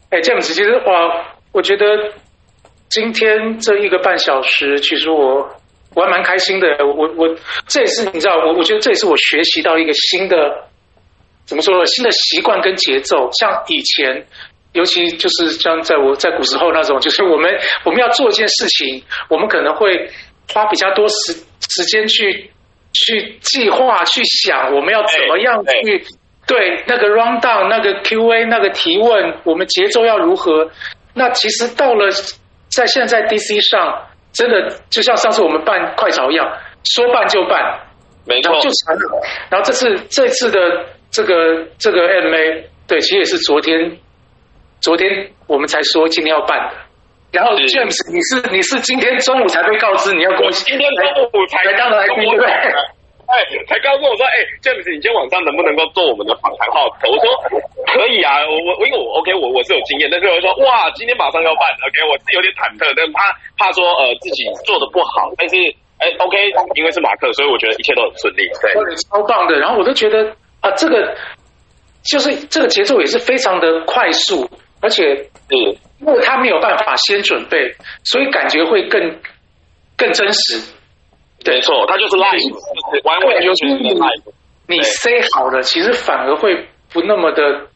[0.10, 1.86] 哎，James，其实我我觉得
[2.90, 5.48] 今天这一个半小时，其实我
[5.94, 6.84] 我还蛮开心的。
[6.86, 7.36] 我我
[7.68, 10.66] 这也是你知道，我我觉得这也是我学习到一个新的
[11.46, 11.86] 怎么说呢？
[11.86, 14.26] 新的习惯跟节奏，像以前。
[14.78, 17.52] 尤其就是像在我在古时候那种，就是我们
[17.84, 20.08] 我们要做一件事情，我们可能会
[20.54, 21.34] 花比较多时
[21.68, 22.52] 时间去
[22.94, 26.06] 去计划、去想，我们要怎么样去
[26.46, 30.70] 对那个 round down、那个 Q&A、那个提问，我们节奏要如何？
[31.16, 32.10] 那其实到了
[32.70, 36.48] 在现在 DC 上，真的就像上次我们办快潮一样，
[36.84, 37.80] 说办就办，
[38.26, 39.22] 没错，就成了。
[39.50, 40.60] 然后这次这次的
[41.12, 43.98] 这个这个 MMA，对，其实也是昨天。
[44.80, 46.74] 昨天我们才说今天要办的，
[47.32, 52.46] 然后 James，你是你是今天中午才被告知你要过去，今天中午才刚来对不对？
[53.28, 53.36] 哎，
[53.68, 56.88] 才刚跟我说，哎，James，你今天晚上能不能够做我们的访谈号？
[57.04, 57.28] 我说
[57.92, 63.20] 可以啊，我我因为我 OK，我我是有经验，但是我说哇，今天马上要办，OK，我是有点忐忑，但是怕
[63.60, 65.60] 怕说呃自己做的不好，但是
[66.00, 66.40] 哎 OK，
[66.80, 68.72] 因为是马克，所以我觉得一切都很顺利，对，
[69.12, 69.60] 超棒的。
[69.60, 70.32] 然后我都觉得
[70.64, 71.12] 啊，这个
[72.08, 74.48] 就是这个节奏也是非常的快速。
[74.80, 77.74] 而且，嗯，因为他没有办法先准备，
[78.04, 79.20] 所以感觉会更
[79.98, 80.62] 更真实。
[81.46, 84.22] 没错，他就是 live，就是完完全全的 live。
[84.68, 87.68] 你 say 好了，其实反而会不那么的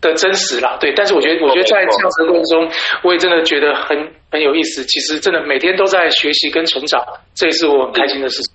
[0.00, 0.76] 的真实啦。
[0.80, 2.70] 对，但是我觉得，我觉得在这样子的过程中，
[3.04, 4.84] 我也真的觉得很很有意思。
[4.84, 7.02] 其实真的每天都在学习跟成长，
[7.34, 8.54] 这也是我很开心的事情。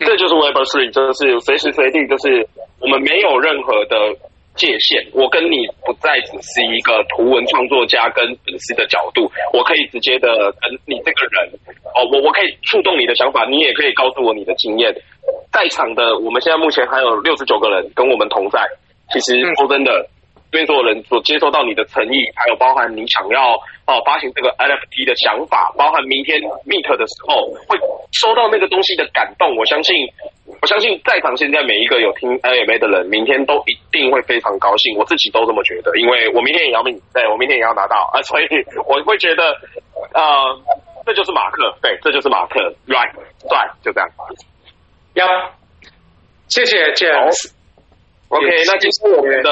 [0.00, 2.48] 嗯、这就是 Web3，真的是随时随地，就是
[2.80, 3.96] 我们没有任何的。
[4.60, 9.24] 界限，我跟你不再只是一个图文创作家跟粉丝的角度，
[9.56, 10.28] 我可以直接的
[10.60, 11.48] 跟你这个人，
[11.96, 14.92] 哦，我我可以触动你的想法，你也可以告诉我你的经验。
[15.50, 18.60] 在场的我们现在目前还有六十九个人跟我们同在，
[19.08, 20.19] 其实说真的，因
[20.58, 23.54] 为所有人所接收到你的诚意，还有包含你想要
[23.86, 27.78] 哦发行这个 NFT 的想法，包含明天 Meet 的时候会
[28.12, 29.94] 收到那个东西的感动，我相信
[30.60, 34.96] 我相信在场现在每一个有听 AMA 的人，明天都一定会非常高兴。
[34.98, 38.46] 我自己都这么觉得，因为我明天也要 meet，，对我明天也要拿到啊，所以
[38.88, 39.54] 我会觉得，
[40.14, 40.22] 呃，
[41.06, 43.12] 这就是马克，对，这就是马克，right，
[43.48, 44.10] 帅，就这样。
[45.14, 45.26] 要，
[46.48, 47.52] 谢谢 James。
[48.28, 49.50] OK，那今天我们的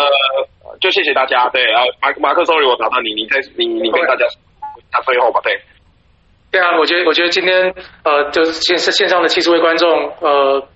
[0.81, 1.49] 就谢谢大家。
[1.51, 4.27] 对然后，马马克，sorry，我打断你，你再你你跟大家
[4.91, 5.61] 打最后吧，对。
[6.51, 7.75] 对啊，我觉得我觉得今天
[8.05, 10.67] 呃，就是线线上的七十位观众，呃，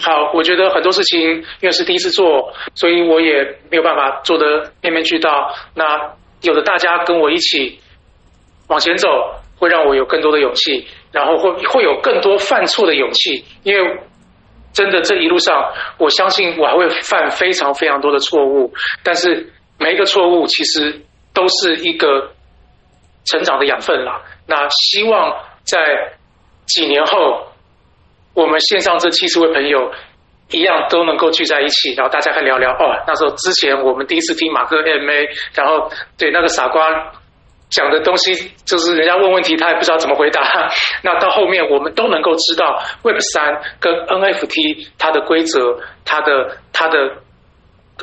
[0.00, 5.52] 好，我觉得很多事情因为是第一次做，所以我也没有办法做得面面俱到。
[5.74, 7.80] 那有的大家跟我一起
[8.68, 9.08] 往前走，
[9.58, 13.98] 会让我有更多的勇气，然后会会有更多犯错的勇气，因为
[14.72, 18.72] 真的这一路上，我相信我还会犯非常非常多的错误，
[19.02, 21.00] 但是每一个错误其实
[21.34, 22.32] 都是一个
[23.24, 24.22] 成长的养分啦。
[24.46, 26.14] 那希望在
[26.66, 27.52] 几年后，
[28.34, 29.92] 我们线上这七十位朋友
[30.50, 33.02] 一样都能够聚在一起，然后大家还聊聊哦。
[33.06, 37.12] 那时候之前我们第一次听马克 AMA，然后对那个傻瓜
[37.72, 40.42] 讲的东西，就是人家问问题他也不知道怎么回答。
[41.02, 46.98] 那到后面我们都能够知道 Web 三跟 NFT 它的规则，它的它的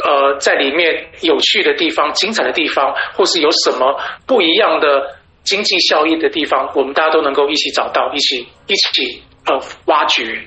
[0.04, 5.16] 呃在里面有趣的地方、精彩的地方，或是有什么不一样的。
[5.42, 10.44] 经济效益的地方，我们大家都能够一起找到，一起一起呃挖掘，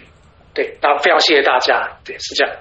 [0.55, 2.55] 对，那非常谢谢大家，对，是这样。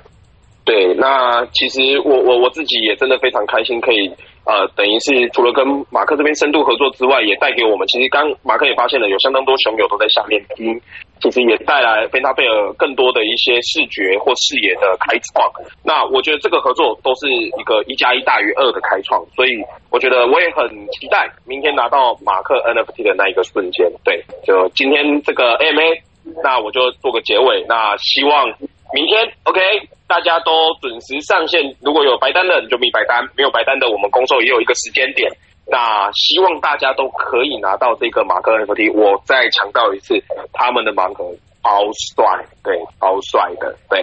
[0.66, 4.10] 对，那其实我我我自己也真的非常开心，可以
[4.46, 10.82] 呃，等于是除了跟马克这边深度合作之外，也带给我们，其实刚马克也发现了，有相当多熊友都在下面听。
[11.22, 15.46] 其实也带来菲娜贝尔更多的一些视觉或视野的开创。
[15.86, 19.52] 那我觉得这个合作都是一个一加一大于二的开创，所以
[19.92, 23.88] 我觉得我也很期待明天拿到马克 NFT 的那一个瞬间。
[24.04, 26.02] 对，就今天这个 MA，
[26.44, 27.64] 那我就做个结尾。
[27.70, 28.50] 那希望
[28.94, 29.60] 明天 OK，
[30.08, 31.76] 大家都准时上线。
[31.82, 35.32] 如果有白单的，你就密白单；没有白单的，我们工作也有一个时间点。
[35.68, 38.92] 那希望大家都可以拿到这个马克 NFT。
[38.92, 41.24] 我再强调一次，他们的盲盒
[41.64, 41.86] 超
[42.16, 44.02] 帅，对，超帅的，对，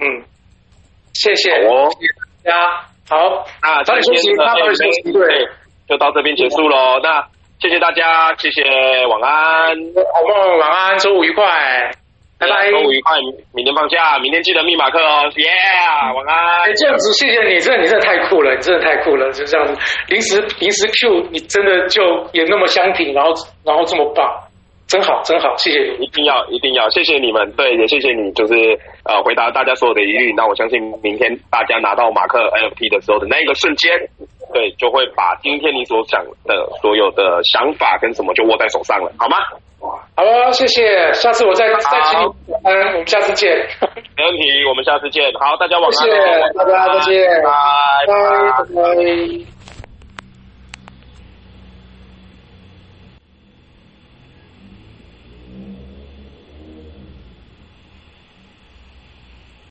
[0.00, 0.24] 嗯，
[1.14, 5.48] 谢谢，好哦，谢谢大家，好，那早点休息，早点休息，对，
[5.88, 6.98] 就到这边结束喽。
[7.00, 7.28] 那
[7.60, 8.64] 谢谢大家，谢谢，
[9.06, 9.76] 晚安，
[10.14, 12.01] 好梦，晚安，周五愉快。
[12.42, 13.14] 拜拜，周五愉快，
[13.54, 16.66] 明天放假，明天记得密码课哦，耶、yeah，晚安。
[16.66, 19.78] 哎，这样子，谢谢你，真的，你真的太酷了，你真的太酷了，就这样子，
[20.08, 22.02] 临时临时 Q，你真的就
[22.32, 23.30] 也那么相挺，然后
[23.64, 24.26] 然后这么棒，
[24.88, 28.54] 真好，真好，谢谢你，一定要一定要，谢谢你们，对，也谢谢你，就是
[29.04, 33.92] 呃回答大家所有的疑虑，那我相信明天大家拿到马克 NFT 的时候的那一个瞬间，
[34.52, 39.36] 对，就会把今天你所想的所有的想法跟什么就握在手上了，好吗？
[40.14, 43.50] 好了，谢谢，下次我再再请你，嗯，我们下次见。
[44.16, 45.24] 没问题，我们下次见。
[45.40, 45.92] 好，大家晚安。
[45.92, 46.14] 谢谢
[46.54, 47.50] 大家，再见，拜
[48.06, 48.12] 拜，
[48.74, 49.51] 拜拜。